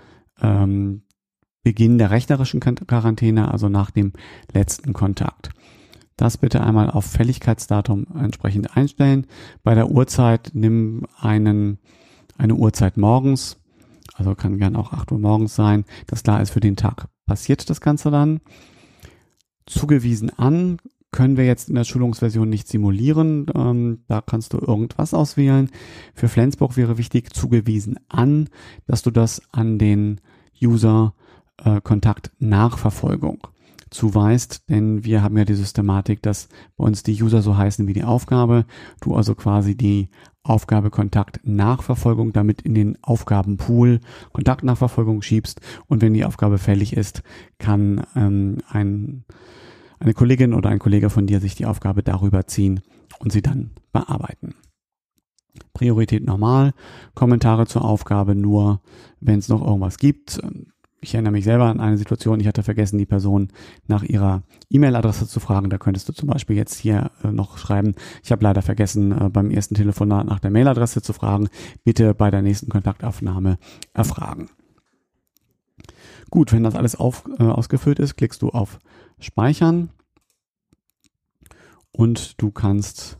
ähm, 0.41 1.04
Beginn 1.65 1.97
der 1.97 2.11
rechnerischen 2.11 2.59
Quarantäne, 2.59 3.51
also 3.51 3.69
nach 3.69 3.89
dem 3.89 4.13
letzten 4.53 4.93
Kontakt. 4.93 5.49
Das 6.15 6.37
bitte 6.37 6.61
einmal 6.61 6.91
auf 6.91 7.05
Fälligkeitsdatum 7.05 8.05
entsprechend 8.21 8.77
einstellen. 8.77 9.25
Bei 9.63 9.73
der 9.73 9.89
Uhrzeit 9.89 10.51
nimm 10.53 11.07
einen, 11.17 11.79
eine 12.37 12.53
Uhrzeit 12.53 12.97
morgens, 12.97 13.57
also 14.13 14.35
kann 14.35 14.59
gern 14.59 14.75
auch 14.75 14.93
8 14.93 15.11
Uhr 15.11 15.17
morgens 15.17 15.55
sein, 15.55 15.85
das 16.05 16.21
klar 16.21 16.39
ist 16.39 16.51
für 16.51 16.59
den 16.59 16.75
Tag. 16.75 17.07
Passiert 17.25 17.67
das 17.67 17.81
Ganze 17.81 18.11
dann? 18.11 18.41
Zugewiesen 19.65 20.29
an 20.37 20.77
können 21.11 21.35
wir 21.35 21.45
jetzt 21.45 21.69
in 21.69 21.75
der 21.75 21.85
Schulungsversion 21.85 22.47
nicht 22.47 22.67
simulieren. 22.67 23.47
Ähm, 23.55 24.03
da 24.07 24.21
kannst 24.21 24.53
du 24.53 24.59
irgendwas 24.59 25.15
auswählen. 25.15 25.71
Für 26.13 26.27
Flensburg 26.27 26.77
wäre 26.77 26.99
wichtig 26.99 27.33
zugewiesen 27.33 27.97
an, 28.07 28.49
dass 28.85 29.01
du 29.01 29.09
das 29.09 29.41
an 29.51 29.79
den 29.79 30.21
User 30.61 31.15
äh, 31.63 31.81
Kontaktnachverfolgung 31.81 33.47
zuweist, 33.89 34.69
denn 34.69 35.05
wir 35.05 35.21
haben 35.23 35.37
ja 35.37 35.45
die 35.45 35.53
Systematik, 35.53 36.21
dass 36.21 36.49
bei 36.75 36.85
uns 36.85 37.03
die 37.03 37.21
User 37.21 37.41
so 37.41 37.57
heißen 37.57 37.87
wie 37.87 37.93
die 37.93 38.03
Aufgabe, 38.03 38.65
du 39.01 39.15
also 39.15 39.35
quasi 39.35 39.75
die 39.75 40.09
Aufgabe 40.43 40.91
Kontaktnachverfolgung 40.91 42.33
damit 42.33 42.61
in 42.61 42.75
den 42.75 42.97
Aufgabenpool 43.01 43.99
Kontaktnachverfolgung 44.33 45.21
schiebst 45.21 45.61
und 45.87 46.01
wenn 46.01 46.13
die 46.13 46.25
Aufgabe 46.25 46.57
fällig 46.57 46.95
ist, 46.95 47.23
kann 47.57 48.05
ähm, 48.15 48.57
ein, 48.69 49.23
eine 49.99 50.13
Kollegin 50.13 50.53
oder 50.53 50.69
ein 50.69 50.79
Kollege 50.79 51.09
von 51.09 51.25
dir 51.25 51.39
sich 51.39 51.55
die 51.55 51.65
Aufgabe 51.65 52.03
darüber 52.03 52.45
ziehen 52.47 52.81
und 53.19 53.31
sie 53.31 53.41
dann 53.41 53.71
bearbeiten. 53.91 54.55
Priorität 55.73 56.25
normal, 56.25 56.73
Kommentare 57.15 57.65
zur 57.65 57.85
Aufgabe 57.85 58.35
nur, 58.35 58.81
wenn 59.19 59.39
es 59.39 59.49
noch 59.49 59.65
irgendwas 59.65 59.97
gibt. 59.97 60.41
Ich 61.05 61.13
erinnere 61.13 61.33
mich 61.33 61.43
selber 61.43 61.65
an 61.65 61.79
eine 61.79 61.99
Situation, 61.99 62.39
ich 62.39 62.47
hatte 62.47 62.63
vergessen, 62.63 62.97
die 62.97 63.05
Person 63.05 63.49
nach 63.85 64.01
ihrer 64.01 64.41
E-Mail-Adresse 64.71 65.27
zu 65.27 65.39
fragen. 65.39 65.69
Da 65.69 65.77
könntest 65.77 66.09
du 66.09 66.13
zum 66.13 66.27
Beispiel 66.27 66.55
jetzt 66.55 66.73
hier 66.79 67.11
äh, 67.23 67.31
noch 67.31 67.59
schreiben, 67.59 67.93
ich 68.23 68.31
habe 68.31 68.43
leider 68.43 68.63
vergessen, 68.63 69.11
äh, 69.11 69.29
beim 69.29 69.51
ersten 69.51 69.75
Telefonat 69.75 70.25
nach 70.25 70.39
der 70.39 70.49
Mail-Adresse 70.49 71.03
zu 71.03 71.13
fragen. 71.13 71.49
Bitte 71.83 72.15
bei 72.15 72.31
der 72.31 72.41
nächsten 72.41 72.71
Kontaktaufnahme 72.71 73.59
erfragen. 73.93 74.49
Gut, 76.31 76.51
wenn 76.51 76.63
das 76.63 76.73
alles 76.73 76.95
auf, 76.95 77.25
äh, 77.37 77.43
ausgefüllt 77.43 77.99
ist, 77.99 78.15
klickst 78.15 78.41
du 78.41 78.49
auf 78.49 78.79
Speichern 79.19 79.91
und 81.91 82.41
du 82.41 82.49
kannst 82.49 83.19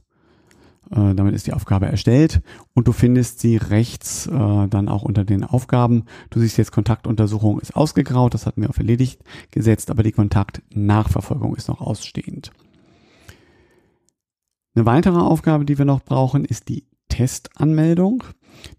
äh, 0.91 1.15
damit 1.15 1.33
ist 1.33 1.47
die 1.47 1.53
Aufgabe 1.53 1.87
erstellt 1.87 2.41
und 2.73 2.87
du 2.87 2.91
findest 2.91 3.39
sie 3.39 3.57
rechts 3.57 4.27
äh, 4.27 4.67
dann 4.67 4.89
auch 4.89 5.03
unter 5.03 5.25
den 5.25 5.43
Aufgaben. 5.43 6.05
Du 6.29 6.39
siehst 6.39 6.57
jetzt 6.57 6.71
Kontaktuntersuchung 6.71 7.59
ist 7.59 7.75
ausgegraut, 7.75 8.33
das 8.33 8.45
hatten 8.45 8.61
wir 8.61 8.69
auf 8.69 8.77
erledigt 8.77 9.21
gesetzt, 9.51 9.89
aber 9.89 10.03
die 10.03 10.11
Kontaktnachverfolgung 10.11 11.55
ist 11.55 11.67
noch 11.67 11.81
ausstehend. 11.81 12.51
Eine 14.75 14.85
weitere 14.85 15.19
Aufgabe, 15.19 15.65
die 15.65 15.77
wir 15.77 15.85
noch 15.85 16.01
brauchen, 16.03 16.43
ist 16.43 16.67
die 16.67 16.85
Testanmeldung, 17.07 18.23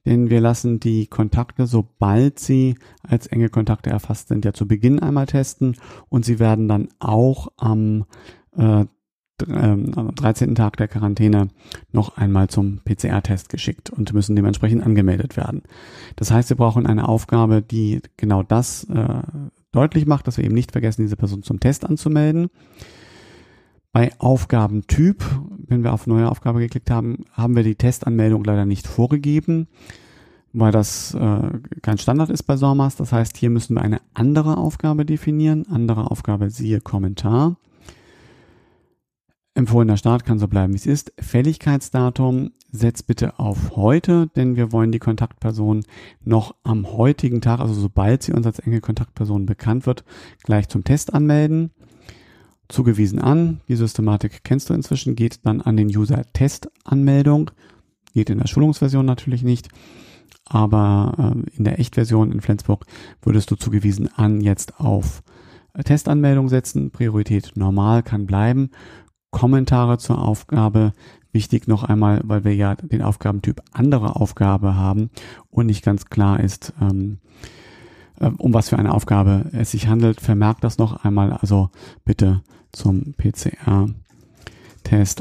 denn 0.04 0.28
wir 0.28 0.40
lassen 0.40 0.78
die 0.78 1.06
Kontakte, 1.06 1.66
sobald 1.66 2.38
sie 2.38 2.76
als 3.02 3.26
enge 3.26 3.48
Kontakte 3.48 3.90
erfasst 3.90 4.28
sind, 4.28 4.44
ja 4.44 4.52
zu 4.52 4.68
Beginn 4.68 5.00
einmal 5.00 5.26
testen 5.26 5.76
und 6.08 6.24
sie 6.24 6.38
werden 6.38 6.68
dann 6.68 6.88
auch 6.98 7.48
am 7.56 8.04
äh, 8.56 8.84
ähm, 9.48 9.92
am 9.96 10.14
13. 10.14 10.54
Tag 10.54 10.76
der 10.76 10.88
Quarantäne 10.88 11.48
noch 11.92 12.16
einmal 12.16 12.48
zum 12.48 12.80
PCR-Test 12.84 13.48
geschickt 13.48 13.90
und 13.90 14.12
müssen 14.12 14.36
dementsprechend 14.36 14.84
angemeldet 14.84 15.36
werden. 15.36 15.62
Das 16.16 16.30
heißt, 16.30 16.48
wir 16.48 16.56
brauchen 16.56 16.86
eine 16.86 17.08
Aufgabe, 17.08 17.62
die 17.62 18.00
genau 18.16 18.42
das 18.42 18.84
äh, 18.84 19.22
deutlich 19.72 20.06
macht, 20.06 20.26
dass 20.26 20.38
wir 20.38 20.44
eben 20.44 20.54
nicht 20.54 20.72
vergessen, 20.72 21.02
diese 21.02 21.16
Person 21.16 21.42
zum 21.42 21.60
Test 21.60 21.84
anzumelden. 21.84 22.48
Bei 23.92 24.12
Aufgabentyp, 24.18 25.24
wenn 25.66 25.82
wir 25.82 25.92
auf 25.92 26.06
neue 26.06 26.30
Aufgabe 26.30 26.60
geklickt 26.60 26.90
haben, 26.90 27.24
haben 27.32 27.56
wir 27.56 27.62
die 27.62 27.76
Testanmeldung 27.76 28.44
leider 28.44 28.66
nicht 28.66 28.86
vorgegeben, 28.86 29.68
weil 30.52 30.72
das 30.72 31.14
äh, 31.14 31.50
kein 31.82 31.98
Standard 31.98 32.30
ist 32.30 32.42
bei 32.42 32.56
SORMAS. 32.56 32.96
Das 32.96 33.12
heißt, 33.12 33.36
hier 33.36 33.50
müssen 33.50 33.74
wir 33.74 33.82
eine 33.82 34.00
andere 34.12 34.58
Aufgabe 34.58 35.04
definieren. 35.04 35.66
Andere 35.70 36.10
Aufgabe 36.10 36.50
siehe 36.50 36.80
Kommentar. 36.80 37.56
Empfohlener 39.56 39.96
Start 39.96 40.26
kann 40.26 40.38
so 40.38 40.48
bleiben, 40.48 40.74
wie 40.74 40.76
es 40.76 40.84
ist. 40.84 41.14
Fälligkeitsdatum 41.18 42.50
setzt 42.70 43.06
bitte 43.06 43.38
auf 43.38 43.74
heute, 43.74 44.28
denn 44.36 44.54
wir 44.54 44.70
wollen 44.70 44.92
die 44.92 44.98
Kontaktperson 44.98 45.82
noch 46.22 46.54
am 46.62 46.92
heutigen 46.92 47.40
Tag, 47.40 47.60
also 47.60 47.72
sobald 47.72 48.22
sie 48.22 48.32
uns 48.32 48.44
als 48.44 48.58
enge 48.58 48.82
Kontaktperson 48.82 49.46
bekannt 49.46 49.86
wird, 49.86 50.04
gleich 50.42 50.68
zum 50.68 50.84
Test 50.84 51.14
anmelden. 51.14 51.70
Zugewiesen 52.68 53.18
an, 53.18 53.60
die 53.66 53.76
Systematik 53.76 54.44
kennst 54.44 54.68
du 54.68 54.74
inzwischen, 54.74 55.16
geht 55.16 55.46
dann 55.46 55.62
an 55.62 55.78
den 55.78 55.88
User 55.88 56.24
Testanmeldung. 56.34 57.50
Geht 58.12 58.28
in 58.28 58.38
der 58.38 58.48
Schulungsversion 58.48 59.06
natürlich 59.06 59.42
nicht, 59.42 59.68
aber 60.44 61.14
äh, 61.34 61.56
in 61.56 61.64
der 61.64 61.78
Echtversion 61.78 62.30
in 62.30 62.42
Flensburg 62.42 62.84
würdest 63.22 63.50
du 63.50 63.56
zugewiesen 63.56 64.10
an 64.16 64.42
jetzt 64.42 64.80
auf 64.80 65.22
Testanmeldung 65.84 66.48
setzen. 66.48 66.90
Priorität 66.90 67.52
normal 67.54 68.02
kann 68.02 68.26
bleiben. 68.26 68.70
Kommentare 69.36 69.98
zur 69.98 70.18
Aufgabe. 70.22 70.94
Wichtig 71.30 71.68
noch 71.68 71.84
einmal, 71.84 72.22
weil 72.24 72.44
wir 72.44 72.54
ja 72.54 72.74
den 72.74 73.02
Aufgabentyp 73.02 73.60
andere 73.70 74.16
Aufgabe 74.16 74.76
haben 74.76 75.10
und 75.50 75.66
nicht 75.66 75.84
ganz 75.84 76.06
klar 76.06 76.40
ist, 76.40 76.72
ähm, 76.80 77.18
äh, 78.18 78.30
um 78.38 78.54
was 78.54 78.70
für 78.70 78.78
eine 78.78 78.94
Aufgabe 78.94 79.50
es 79.52 79.72
sich 79.72 79.88
handelt. 79.88 80.22
Vermerkt 80.22 80.64
das 80.64 80.78
noch 80.78 81.04
einmal, 81.04 81.34
also 81.34 81.68
bitte 82.06 82.42
zum 82.72 83.12
PCR-Test 83.18 83.90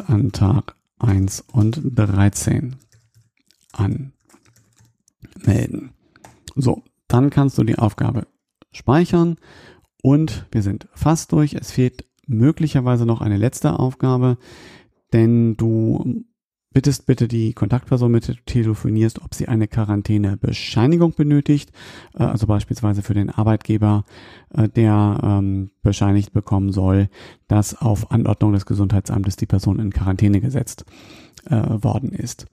an 0.10 0.32
Tag 0.32 0.78
1 1.00 1.44
und 1.52 1.82
13 1.84 2.78
anmelden. 3.74 4.14
So, 6.56 6.84
dann 7.10 7.30
kannst 7.32 7.58
du 7.58 7.66
die 7.66 7.78
Aufgabe 7.78 8.28
speichern 8.72 9.36
und 10.02 10.46
wir 10.54 10.62
sind 10.62 10.88
fast 10.94 11.34
durch. 11.34 11.54
Es 11.54 11.74
fehlt 11.74 12.06
möglicherweise 12.28 13.06
noch 13.06 13.22
eine 13.22 13.38
letzte 13.38 13.80
Aufgabe, 13.80 14.38
denn 15.14 15.56
du 15.56 16.26
bittest 16.76 17.06
bitte 17.06 17.30
die 17.30 17.54
Kontaktperson, 17.54 18.12
mit 18.12 18.28
der 18.28 18.36
du 18.36 18.42
telefonierst, 18.46 19.22
ob 19.24 19.34
sie 19.34 19.48
eine 19.48 19.68
Quarantänebescheinigung 19.68 21.14
benötigt, 21.14 21.72
äh, 22.14 22.24
also 22.24 22.48
beispielsweise 22.48 23.02
für 23.02 23.14
den 23.14 23.30
Arbeitgeber, 23.30 24.04
äh, 24.54 24.68
der 24.68 25.20
ähm, 25.24 25.72
bescheinigt 25.82 26.34
bekommen 26.34 26.74
soll, 26.74 27.08
dass 27.48 27.82
auf 27.82 28.12
Anordnung 28.12 28.52
des 28.52 28.66
Gesundheitsamtes 28.66 29.38
die 29.38 29.46
Person 29.46 29.80
in 29.80 29.92
Quarantäne 29.92 30.42
gesetzt 30.42 30.86
äh, 31.46 31.56
worden 31.56 32.12
ist. 32.12 32.46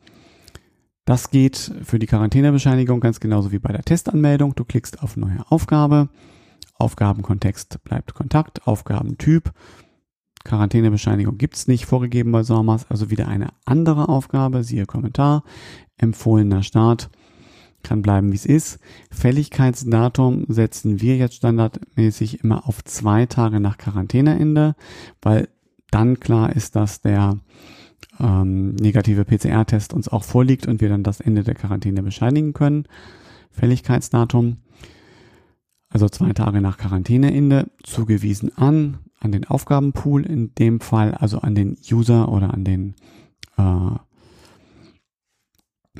Das 1.04 1.30
geht 1.30 1.72
für 1.82 1.98
die 1.98 2.06
Quarantänebescheinigung 2.06 3.00
ganz 3.00 3.18
genauso 3.18 3.50
wie 3.50 3.58
bei 3.58 3.72
der 3.72 3.82
Testanmeldung. 3.82 4.54
Du 4.54 4.64
klickst 4.64 5.02
auf 5.02 5.16
neue 5.16 5.44
Aufgabe. 5.50 6.08
Aufgabenkontext 6.82 7.82
bleibt 7.84 8.14
Kontakt. 8.14 8.66
Aufgabentyp. 8.66 9.52
Quarantänebescheinigung 10.44 11.38
gibt's 11.38 11.68
nicht 11.68 11.86
vorgegeben 11.86 12.32
bei 12.32 12.42
SORMAS, 12.42 12.90
also 12.90 13.08
wieder 13.08 13.28
eine 13.28 13.50
andere 13.64 14.08
Aufgabe. 14.08 14.64
Siehe 14.64 14.86
Kommentar. 14.86 15.44
Empfohlener 15.96 16.64
Start 16.64 17.08
kann 17.84 18.02
bleiben, 18.02 18.32
wie 18.32 18.36
es 18.36 18.46
ist. 18.46 18.80
Fälligkeitsdatum 19.12 20.46
setzen 20.48 21.00
wir 21.00 21.16
jetzt 21.16 21.36
standardmäßig 21.36 22.42
immer 22.42 22.66
auf 22.66 22.82
zwei 22.84 23.26
Tage 23.26 23.60
nach 23.60 23.78
Quarantäneende, 23.78 24.74
weil 25.20 25.48
dann 25.92 26.18
klar 26.18 26.54
ist, 26.54 26.74
dass 26.74 27.00
der 27.00 27.38
ähm, 28.18 28.74
negative 28.74 29.24
PCR-Test 29.24 29.92
uns 29.94 30.08
auch 30.08 30.24
vorliegt 30.24 30.66
und 30.66 30.80
wir 30.80 30.88
dann 30.88 31.04
das 31.04 31.20
Ende 31.20 31.44
der 31.44 31.54
Quarantäne 31.54 32.02
bescheinigen 32.02 32.52
können. 32.52 32.86
Fälligkeitsdatum, 33.52 34.58
also 35.92 36.08
zwei 36.08 36.32
Tage 36.32 36.60
nach 36.60 36.78
Quarantäneende, 36.78 37.70
zugewiesen 37.82 38.56
an, 38.56 38.98
an 39.20 39.32
den 39.32 39.44
Aufgabenpool 39.44 40.24
in 40.24 40.54
dem 40.54 40.80
Fall, 40.80 41.14
also 41.14 41.38
an 41.40 41.54
den 41.54 41.76
User 41.90 42.30
oder 42.30 42.52
an 42.52 42.64
den 42.64 42.94
äh, 43.56 43.96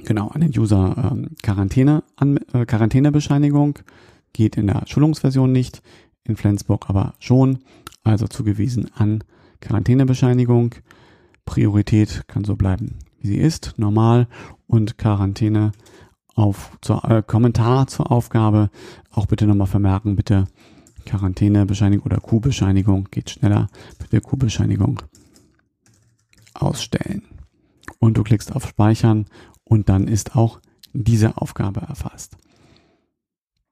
genau 0.05 0.29
an 0.29 0.41
den 0.41 0.59
User 0.59 1.11
ähm, 1.13 1.31
Quarantäne 1.43 2.03
an, 2.17 2.39
äh, 2.53 2.65
Quarantänebescheinigung. 2.65 3.79
Geht 4.33 4.57
in 4.57 4.67
der 4.67 4.85
Schulungsversion 4.87 5.53
nicht, 5.53 5.83
in 6.25 6.37
Flensburg 6.37 6.89
aber 6.89 7.15
schon, 7.19 7.59
also 8.03 8.27
zugewiesen 8.27 8.91
an 8.95 9.23
Quarantänebescheinigung. 9.61 10.75
Priorität 11.45 12.27
kann 12.29 12.45
so 12.45 12.57
bleiben, 12.57 12.99
wie 13.21 13.29
sie 13.29 13.39
ist, 13.39 13.75
normal. 13.77 14.29
Und 14.67 14.97
Quarantäne 14.97 15.73
auf 16.35 16.77
zur, 16.81 17.05
äh, 17.05 17.23
Kommentar 17.23 17.87
zur 17.87 18.11
Aufgabe 18.11 18.71
auch 19.11 19.27
bitte 19.27 19.47
nochmal 19.47 19.67
vermerken, 19.67 20.17
bitte 20.17 20.47
Quarantänebescheinigung 21.05 22.07
oder 22.07 22.21
Q-Bescheinigung 22.21 23.09
geht 23.11 23.31
schneller, 23.31 23.69
bitte 23.99 24.21
Q-Bescheinigung 24.21 25.03
ausstellen. 26.55 27.23
Und 27.99 28.17
du 28.17 28.23
klickst 28.23 28.55
auf 28.55 28.67
Speichern 28.67 29.27
und 29.65 29.89
dann 29.89 30.09
ist 30.09 30.37
auch 30.37 30.61
diese 30.93 31.37
Aufgabe 31.37 31.81
erfasst. 31.81 32.37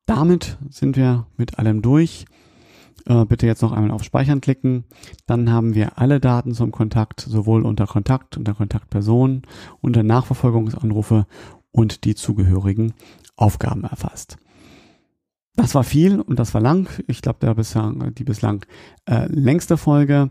Damit 0.06 0.58
sind 0.70 0.96
wir 0.96 1.26
mit 1.36 1.58
allem 1.58 1.82
durch. 1.82 2.24
Äh, 3.06 3.24
bitte 3.24 3.46
jetzt 3.46 3.62
noch 3.62 3.72
einmal 3.72 3.92
auf 3.92 4.02
Speichern 4.02 4.40
klicken. 4.40 4.84
Dann 5.26 5.50
haben 5.50 5.74
wir 5.74 5.98
alle 5.98 6.20
Daten 6.20 6.52
zum 6.52 6.72
Kontakt, 6.72 7.20
sowohl 7.20 7.64
unter 7.64 7.86
Kontakt, 7.86 8.36
unter 8.36 8.54
Kontaktperson, 8.54 9.42
unter 9.80 10.02
Nachverfolgungsanrufe 10.02 11.26
und 11.72 12.04
die 12.04 12.14
zugehörigen 12.14 12.94
Aufgaben 13.36 13.84
erfasst. 13.84 14.36
Das 15.56 15.74
war 15.74 15.84
viel 15.84 16.20
und 16.20 16.38
das 16.38 16.54
war 16.54 16.60
lang. 16.60 16.88
Ich 17.06 17.22
glaube, 17.22 17.38
der 17.40 17.54
bislang, 17.54 18.14
die 18.14 18.24
bislang 18.24 18.64
äh, 19.06 19.26
längste 19.26 19.76
Folge. 19.76 20.30